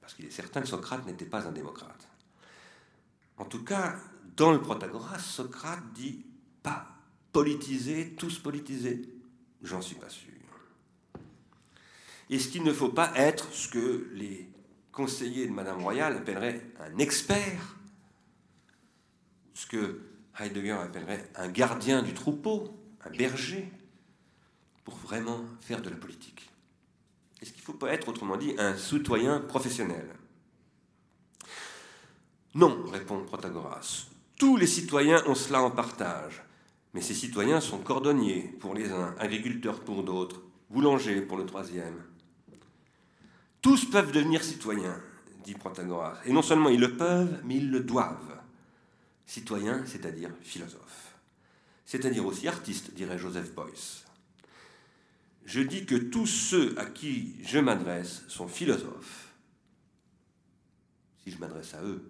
[0.00, 2.08] Parce qu'il est certain que Socrate n'était pas un démocrate.
[3.36, 3.94] En tout cas,
[4.36, 6.26] dans le Protagoras, Socrate dit
[6.64, 6.88] pas
[7.30, 9.02] politiser, tous politisés.
[9.62, 10.29] J'en suis pas sûr.
[12.30, 14.48] Est-ce qu'il ne faut pas être ce que les
[14.92, 17.76] conseillers de Madame Royale appelleraient un expert
[19.52, 20.00] Ce que
[20.38, 22.72] Heidegger appellerait un gardien du troupeau,
[23.04, 23.68] un berger,
[24.84, 26.48] pour vraiment faire de la politique?
[27.42, 30.06] Est-ce qu'il ne faut pas être, autrement dit, un citoyen professionnel?
[32.54, 34.06] Non, répond Protagoras.
[34.38, 36.42] Tous les citoyens ont cela en partage.
[36.94, 42.02] Mais ces citoyens sont cordonniers pour les uns, agriculteurs pour d'autres, boulangers pour le troisième.
[43.62, 45.00] Tous peuvent devenir citoyens,
[45.44, 46.18] dit Protagoras.
[46.24, 48.40] Et non seulement ils le peuvent, mais ils le doivent.
[49.26, 51.14] Citoyens, c'est-à-dire philosophes.
[51.84, 54.04] C'est-à-dire aussi artistes, dirait Joseph Beuys.
[55.44, 59.28] Je dis que tous ceux à qui je m'adresse sont philosophes.
[61.24, 62.02] Si je m'adresse à eux,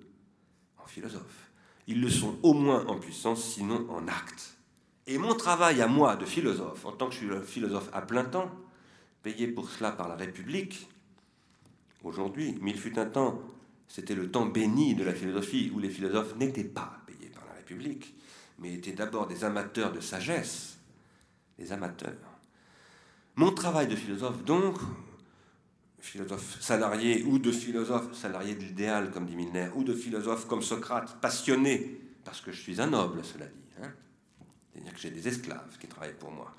[0.90, 1.50] philosophes.
[1.86, 4.56] Ils le sont au moins en puissance, sinon en acte.
[5.06, 8.24] Et mon travail à moi de philosophe, en tant que je suis philosophe à plein
[8.24, 8.50] temps,
[9.22, 10.88] payé pour cela par la République,
[12.04, 13.40] aujourd'hui, mais il fut un temps,
[13.88, 17.54] c'était le temps béni de la philosophie, où les philosophes n'étaient pas payés par la
[17.54, 18.14] République,
[18.58, 20.78] mais étaient d'abord des amateurs de sagesse,
[21.58, 22.14] des amateurs.
[23.36, 24.78] Mon travail de philosophe, donc,
[26.00, 30.62] philosophe salarié ou de philosophe salarié de l'idéal, comme dit Milner, ou de philosophe comme
[30.62, 33.82] Socrate, passionné, parce que je suis un noble, cela dit.
[33.82, 33.92] Hein.
[34.72, 36.54] C'est-à-dire que j'ai des esclaves qui travaillent pour moi.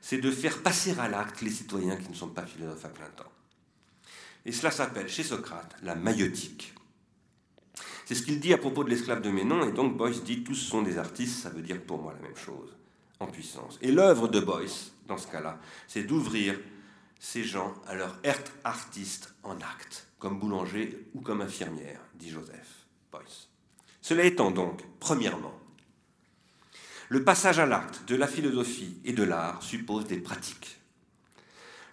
[0.00, 3.10] C'est de faire passer à l'acte les citoyens qui ne sont pas philosophes à plein
[3.10, 3.32] temps.
[4.44, 6.74] Et cela s'appelle chez Socrate la maïotique.
[8.06, 10.54] C'est ce qu'il dit à propos de l'esclave de Ménon, et donc Boyce dit tous
[10.54, 12.74] sont des artistes, ça veut dire pour moi la même chose,
[13.20, 13.78] en puissance.
[13.82, 16.58] Et l'œuvre de Boyce, dans ce cas-là, c'est d'ouvrir
[17.20, 22.86] ces gens à leur être artiste en acte, comme boulanger ou comme infirmière, dit Joseph
[23.12, 23.48] Boyce.
[24.00, 25.58] Cela étant donc, premièrement,
[27.10, 30.77] le passage à l'acte de la philosophie et de l'art suppose des pratiques.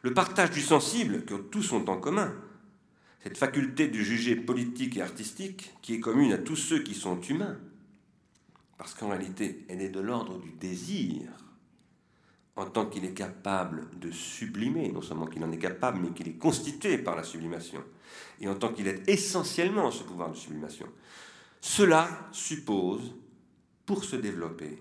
[0.05, 2.31] Le partage du sensible, que tous ont en commun,
[3.23, 7.19] cette faculté de juger politique et artistique, qui est commune à tous ceux qui sont
[7.21, 7.57] humains,
[8.77, 11.23] parce qu'en réalité, elle est de l'ordre du désir,
[12.55, 16.27] en tant qu'il est capable de sublimer, non seulement qu'il en est capable, mais qu'il
[16.27, 17.83] est constitué par la sublimation,
[18.39, 20.85] et en tant qu'il est essentiellement ce pouvoir de sublimation,
[21.61, 23.15] cela suppose,
[23.87, 24.77] pour se développer,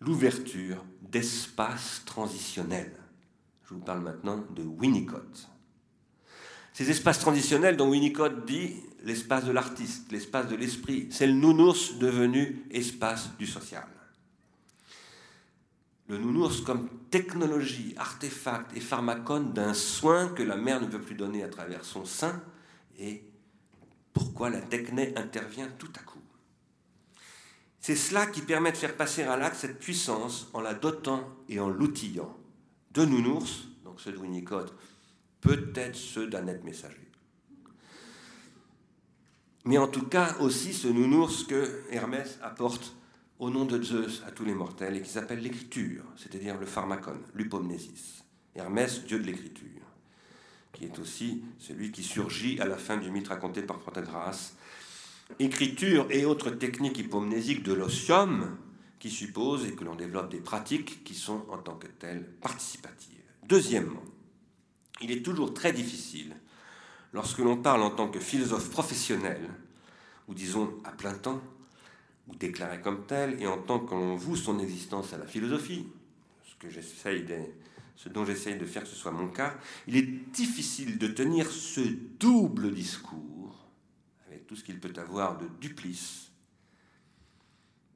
[0.00, 2.99] l'ouverture d'espaces transitionnels.
[3.70, 5.48] Je vous parle maintenant de Winnicott.
[6.72, 8.74] Ces espaces transitionnels dont Winnicott dit
[9.04, 13.86] l'espace de l'artiste, l'espace de l'esprit, c'est le nounours devenu espace du social.
[16.08, 21.14] Le nounours comme technologie, artefact et pharmacone d'un soin que la mère ne peut plus
[21.14, 22.42] donner à travers son sein
[22.98, 23.22] et
[24.12, 26.18] pourquoi la techné intervient tout à coup.
[27.78, 31.60] C'est cela qui permet de faire passer à l'acte cette puissance en la dotant et
[31.60, 32.36] en l'outillant.
[32.92, 34.74] De nounours, donc ceux de Winnicott,
[35.40, 37.10] peut-être ceux d'un être messager.
[39.64, 42.94] Mais en tout cas aussi ce nounours que Hermès apporte
[43.38, 47.18] au nom de Zeus à tous les mortels et qui s'appelle l'écriture, c'est-à-dire le pharmacon,
[47.34, 48.24] l'upomnésis.
[48.54, 49.82] Hermès, dieu de l'écriture,
[50.72, 54.52] qui est aussi celui qui surgit à la fin du mythe raconté par Protagoras.
[55.38, 58.56] Écriture et autres techniques hypomnésiques de l'osium
[59.00, 63.16] qui supposent et que l'on développe des pratiques qui sont en tant que telles participatives.
[63.48, 64.04] Deuxièmement,
[65.00, 66.36] il est toujours très difficile,
[67.12, 69.40] lorsque l'on parle en tant que philosophe professionnel,
[70.28, 71.40] ou disons à plein temps,
[72.28, 75.86] ou déclaré comme tel, et en tant qu'on voue son existence à la philosophie,
[76.44, 76.70] ce, que
[77.96, 79.56] ce dont j'essaye de faire que ce soit mon cas,
[79.88, 83.66] il est difficile de tenir ce double discours,
[84.28, 86.30] avec tout ce qu'il peut avoir de duplice,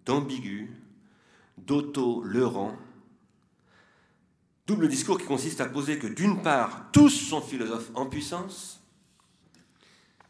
[0.06, 0.70] d'ambigu,
[1.58, 2.76] d'auto-leurrant,
[4.66, 8.82] double discours qui consiste à poser que d'une part, tous sont philosophes en puissance,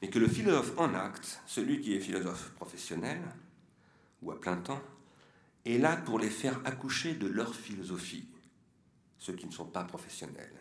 [0.02, 3.22] mais que le philosophe en acte, celui qui est philosophe professionnel,
[4.22, 4.82] ou à plein temps,
[5.64, 8.28] est là pour les faire accoucher de leur philosophie,
[9.18, 10.52] ceux qui ne sont pas professionnels.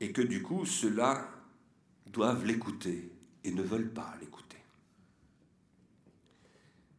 [0.00, 1.28] Et que du coup, ceux-là
[2.06, 3.10] doivent l'écouter
[3.44, 4.58] et ne veulent pas l'écouter.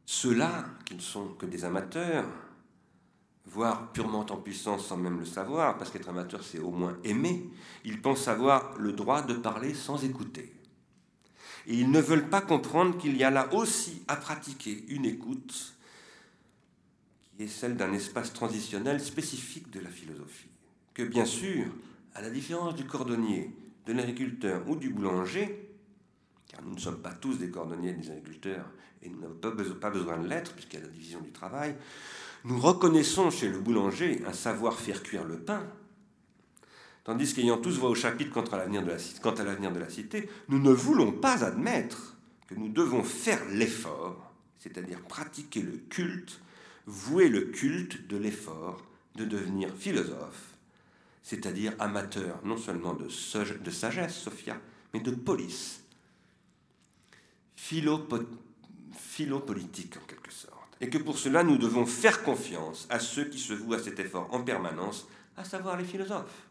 [0.05, 2.27] Ceux-là, qui ne sont que des amateurs,
[3.45, 7.49] voire purement en puissance sans même le savoir, parce qu'être amateur c'est au moins aimer,
[7.84, 10.53] ils pensent avoir le droit de parler sans écouter.
[11.68, 15.76] Et ils ne veulent pas comprendre qu'il y a là aussi à pratiquer une écoute
[17.38, 20.49] qui est celle d'un espace transitionnel spécifique de la philosophie.
[20.94, 21.65] Que bien sûr,
[22.14, 23.56] à la différence du cordonnier,
[23.86, 25.70] de l'agriculteur ou du boulanger,
[26.48, 28.65] car nous ne sommes pas tous des cordonniers et des agriculteurs,
[29.02, 31.76] et nous n'avons pas besoin de l'être, puisqu'il y a la division du travail,
[32.45, 35.65] nous reconnaissons chez le boulanger un savoir faire cuire le pain,
[37.03, 41.11] Tandis qu'ayant tous voix au chapitre quant à l'avenir de, la cité, nous ne voulons
[41.11, 42.15] pas admettre
[42.48, 46.40] que nous devons faire l'effort, c'est-à-dire pratiquer le culte,
[46.86, 48.82] vouer le culte de l'effort
[49.15, 50.56] de devenir philosophe,
[51.24, 53.10] c'est-à-dire amateur non seulement de,
[53.57, 54.57] de sagesse, Sophia,
[54.94, 55.82] mais de police,
[57.57, 60.52] philo-politique en quelque sorte.
[60.82, 64.00] Et que pour cela, nous devons faire confiance à ceux qui se vouent à cet
[64.00, 66.48] effort en permanence, à savoir les philosophes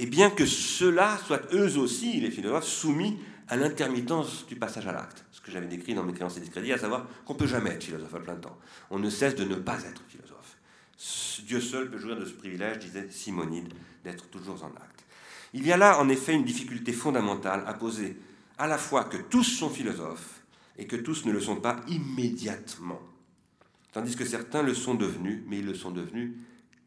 [0.00, 3.18] et bien que ceux-là soient eux aussi, les philosophes, soumis
[3.48, 6.72] à l'intermittence du passage à l'acte, ce que j'avais décrit dans mes créances et discrédits,
[6.72, 8.56] à savoir qu'on ne peut jamais être philosophe à plein temps.
[8.88, 10.56] On ne cesse de ne pas être philosophe.
[11.46, 15.04] Dieu seul peut jouir de ce privilège, disait Simonide, d'être toujours en acte.
[15.52, 18.16] Il y a là, en effet, une difficulté fondamentale à poser
[18.56, 20.39] à la fois que tous sont philosophes
[20.80, 23.02] et que tous ne le sont pas immédiatement,
[23.92, 26.32] tandis que certains le sont devenus, mais ils le sont devenus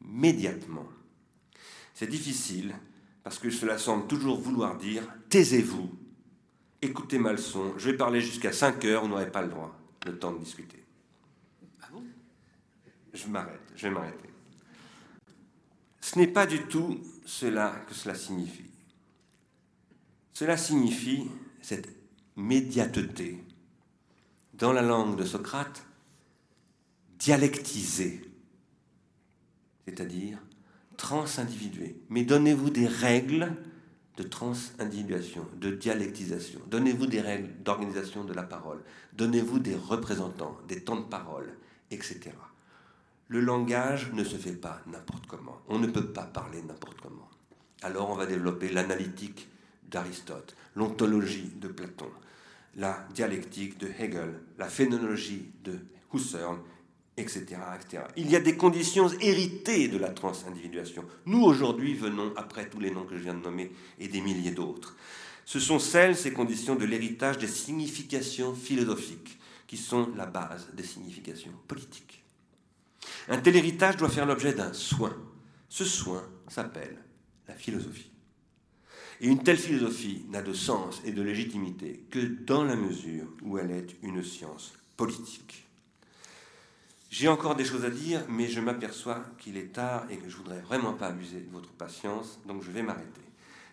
[0.01, 0.87] médiatement.
[1.93, 2.73] C'est difficile
[3.23, 5.91] parce que cela semble toujours vouloir dire taisez-vous,
[6.81, 10.17] écoutez ma leçon, je vais parler jusqu'à 5 heures, vous n'aurez pas le droit, le
[10.17, 10.83] temps de discuter.
[11.83, 12.03] Ah bon?
[13.13, 14.29] Je m'arrête, je vais m'arrêter.
[16.01, 18.71] Ce n'est pas du tout cela que cela signifie.
[20.33, 21.29] Cela signifie
[21.61, 21.87] cette
[22.35, 23.43] médiateté,
[24.63, 25.83] dans la langue de Socrate,
[27.19, 28.21] dialectisée,
[29.85, 30.37] c'est-à-dire
[30.95, 31.97] transindividué.
[32.07, 33.57] Mais donnez-vous des règles
[34.15, 36.61] de transindividuation, de dialectisation.
[36.67, 38.81] Donnez-vous des règles d'organisation de la parole.
[39.11, 41.57] Donnez-vous des représentants, des temps de parole,
[41.91, 42.31] etc.
[43.27, 45.59] Le langage ne se fait pas n'importe comment.
[45.67, 47.29] On ne peut pas parler n'importe comment.
[47.81, 49.49] Alors on va développer l'analytique
[49.89, 52.09] d'Aristote, l'ontologie de Platon,
[52.75, 55.79] la dialectique de Hegel, la phénoménologie de
[56.13, 56.57] Husserl
[57.17, 57.45] etc.,
[58.17, 61.05] Il y a des conditions héritées de la transindividuation.
[61.25, 64.51] Nous, aujourd'hui, venons, après tous les noms que je viens de nommer, et des milliers
[64.51, 64.95] d'autres.
[65.45, 69.37] Ce sont celles, ces conditions, de l'héritage des significations philosophiques,
[69.67, 72.23] qui sont la base des significations politiques.
[73.27, 75.15] Un tel héritage doit faire l'objet d'un soin.
[75.69, 76.97] Ce soin s'appelle
[77.47, 78.12] la philosophie.
[79.23, 83.57] Et une telle philosophie n'a de sens et de légitimité que dans la mesure où
[83.57, 85.65] elle est une science politique.
[87.09, 90.35] J'ai encore des choses à dire, mais je m'aperçois qu'il est tard et que je
[90.35, 93.21] voudrais vraiment pas abuser de votre patience, donc je vais m'arrêter.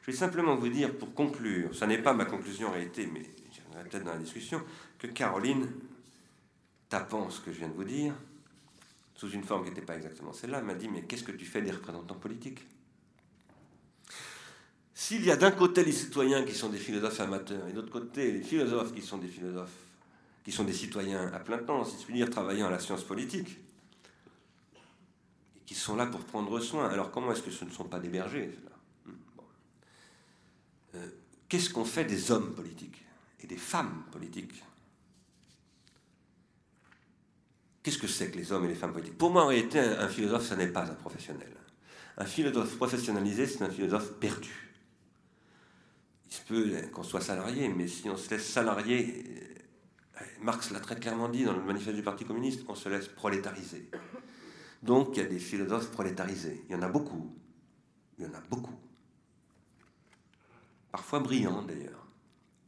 [0.02, 3.28] Je vais simplement vous dire, pour conclure, ça n'est pas ma conclusion en réalité, mais
[3.50, 4.62] j'y reviendrai peut-être dans la discussion,
[5.00, 5.68] que Caroline,
[6.88, 8.14] tapant ce que je viens de vous dire,
[9.16, 11.60] sous une forme qui n'était pas exactement celle-là, m'a dit Mais qu'est-ce que tu fais
[11.60, 12.60] des représentants politiques?
[15.00, 18.32] S'il y a d'un côté les citoyens qui sont des philosophes amateurs et d'autre côté
[18.32, 19.72] les philosophes qui sont des philosophes,
[20.44, 23.02] qui sont des citoyens à plein temps, si je puis dire, travaillant à la science
[23.02, 23.48] politique,
[25.56, 27.98] et qui sont là pour prendre soin, alors comment est-ce que ce ne sont pas
[27.98, 28.50] des bergers
[29.06, 29.12] hmm,
[30.96, 31.06] euh,
[31.48, 33.02] Qu'est-ce qu'on fait des hommes politiques
[33.42, 34.62] et des femmes politiques?
[37.82, 39.16] Qu'est-ce que c'est que les hommes et les femmes politiques?
[39.16, 41.56] Pour moi, en réalité, un, un philosophe, ce n'est pas un professionnel.
[42.18, 44.69] Un philosophe professionnalisé, c'est un philosophe perdu
[46.30, 49.24] il se peut qu'on soit salarié, mais si on se laisse salarié,
[50.20, 53.08] euh, Marx l'a très clairement dit dans le manifeste du Parti communiste, on se laisse
[53.08, 53.90] prolétariser.
[54.82, 56.64] Donc il y a des philosophes prolétarisés.
[56.68, 57.34] Il y en a beaucoup.
[58.18, 58.78] Il y en a beaucoup.
[60.92, 62.06] Parfois brillants d'ailleurs.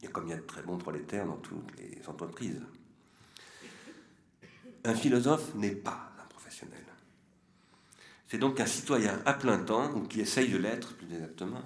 [0.03, 2.61] A comme il y a de très bons prolétaires dans toutes les entreprises.
[4.83, 6.83] Un philosophe n'est pas un professionnel.
[8.27, 11.61] C'est donc un citoyen à plein temps, ou qui essaye de l'être plus exactement,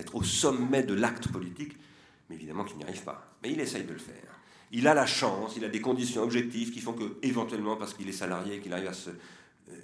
[0.00, 1.76] d'être au sommet de l'acte politique,
[2.28, 3.36] mais évidemment qu'il n'y arrive pas.
[3.42, 4.40] Mais il essaye de le faire.
[4.72, 8.08] Il a la chance, il a des conditions objectives qui font que, éventuellement, parce qu'il
[8.08, 9.12] est salarié, qu'il arrive à se euh,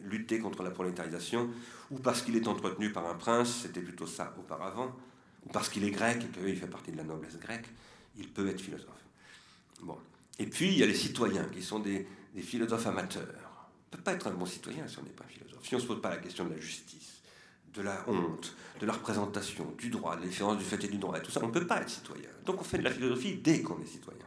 [0.04, 1.50] lutter contre la prolétarisation,
[1.90, 4.96] ou parce qu'il est entretenu par un prince, c'était plutôt ça auparavant,
[5.44, 7.68] ou parce qu'il est grec et qu'il fait partie de la noblesse grecque,
[8.16, 8.88] il peut être philosophe.
[10.38, 13.24] Et puis, il y a les citoyens qui sont des, des philosophes amateurs.
[13.24, 15.78] On ne peut pas être un bon citoyen si on n'est pas philosophe, si on
[15.78, 17.15] ne se pose pas la question de la justice
[17.76, 21.18] de la honte, de la représentation, du droit, de différence du fait et du droit,
[21.18, 22.28] et tout ça, on ne peut pas être citoyen.
[22.44, 24.24] Donc on fait de la philosophie dès qu'on est citoyen.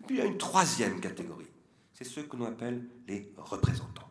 [0.00, 1.50] Et puis il y a une troisième catégorie,
[1.92, 4.10] c'est ceux que l'on appelle les représentants.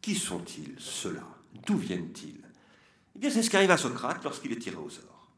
[0.00, 1.26] Qui sont-ils, ceux-là?
[1.66, 2.42] D'où viennent-ils?
[3.14, 5.30] Eh bien, c'est ce qui arrive à Socrate lorsqu'il est tiré au sort.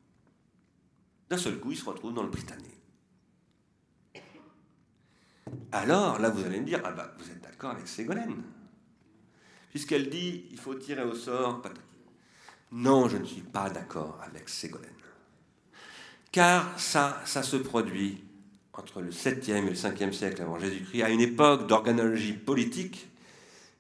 [1.29, 2.71] D'un seul coup, il se retrouve dans le Britannique.
[5.73, 8.43] Alors, là, vous allez me dire, ah bah, vous êtes d'accord avec Ségolène?
[9.71, 11.61] Puisqu'elle dit, il faut tirer au sort,
[12.75, 14.91] non, je ne suis pas d'accord avec Ségolène.
[16.33, 18.25] Car ça, ça se produit
[18.73, 23.07] entre le 7e et le 5e siècle avant Jésus-Christ, à une époque d'organologie politique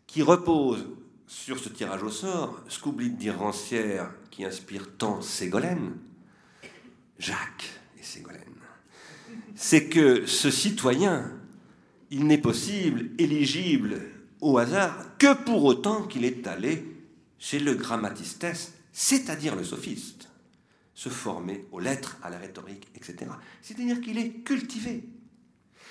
[0.06, 0.86] qui repose
[1.26, 5.96] sur ce tirage au sort, ce qu'oublie de dire Rancière, qui inspire tant Ségolène,
[7.18, 8.40] Jacques et Ségolène.
[9.56, 11.32] C'est que ce citoyen,
[12.10, 14.02] il n'est possible, éligible
[14.40, 16.84] au hasard, que pour autant qu'il est allé
[17.40, 18.46] chez le grammatistes
[18.94, 20.28] c'est-à-dire le sophiste,
[20.94, 23.30] se former aux lettres, à la rhétorique, etc.
[23.60, 25.02] C'est-à-dire qu'il est cultivé.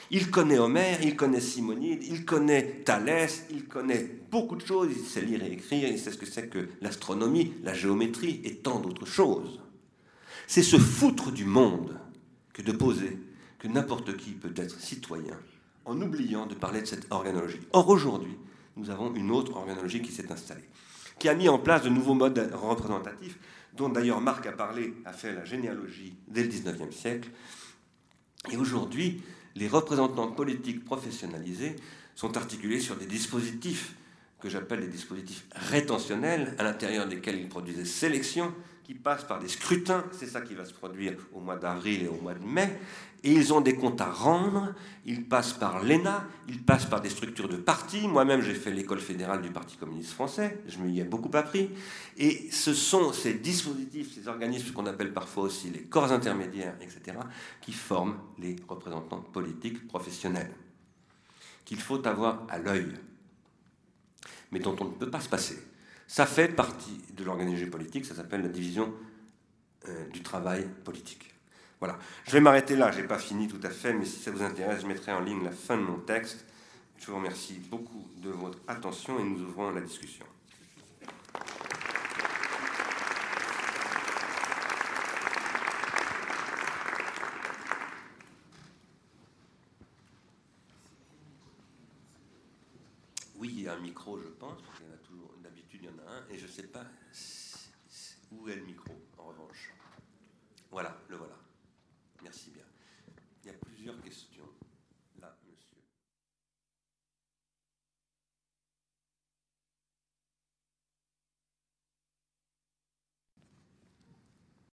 [0.09, 5.03] Il connaît Homère, il connaît Simonide, il connaît Thalès, il connaît beaucoup de choses, il
[5.03, 8.80] sait lire et écrire, il sait ce que c'est que l'astronomie, la géométrie et tant
[8.80, 9.59] d'autres choses.
[10.47, 11.99] C'est se foutre du monde
[12.53, 13.19] que de poser
[13.59, 15.38] que n'importe qui peut être citoyen
[15.84, 17.59] en oubliant de parler de cette organologie.
[17.73, 18.38] Or aujourd'hui,
[18.77, 20.63] nous avons une autre organologie qui s'est installée
[21.19, 23.38] qui a mis en place de nouveaux modes représentatifs,
[23.73, 27.30] dont d'ailleurs Marc a parlé, a fait la généalogie dès le XIXe siècle.
[28.52, 29.23] Et aujourd'hui,
[29.56, 31.76] les représentants politiques professionnalisés
[32.15, 33.95] sont articulés sur des dispositifs
[34.40, 38.53] que j'appelle des dispositifs rétentionnels, à l'intérieur desquels ils produisent des sélections
[38.84, 42.07] qui passent par des scrutins, c'est ça qui va se produire au mois d'avril et
[42.07, 42.80] au mois de mai,
[43.23, 44.73] et ils ont des comptes à rendre,
[45.05, 48.99] ils passent par l'ENA, ils passent par des structures de partis, moi-même j'ai fait l'école
[48.99, 51.69] fédérale du Parti communiste français, je m'y ai beaucoup appris,
[52.18, 57.18] et ce sont ces dispositifs, ces organismes qu'on appelle parfois aussi les corps intermédiaires, etc.,
[57.61, 60.51] qui forment les représentants politiques professionnels,
[61.64, 62.91] qu'il faut avoir à l'œil,
[64.51, 65.72] mais dont on ne peut pas se passer.
[66.14, 68.94] Ça fait partie de l'organisation politique, ça s'appelle la division
[69.88, 71.34] euh, du travail politique.
[71.80, 71.98] Voilà.
[72.26, 74.44] Je vais m'arrêter là, je n'ai pas fini tout à fait, mais si ça vous
[74.44, 76.45] intéresse, je mettrai en ligne la fin de mon texte.
[76.99, 80.27] Je vous remercie beaucoup de votre attention et nous ouvrons la discussion.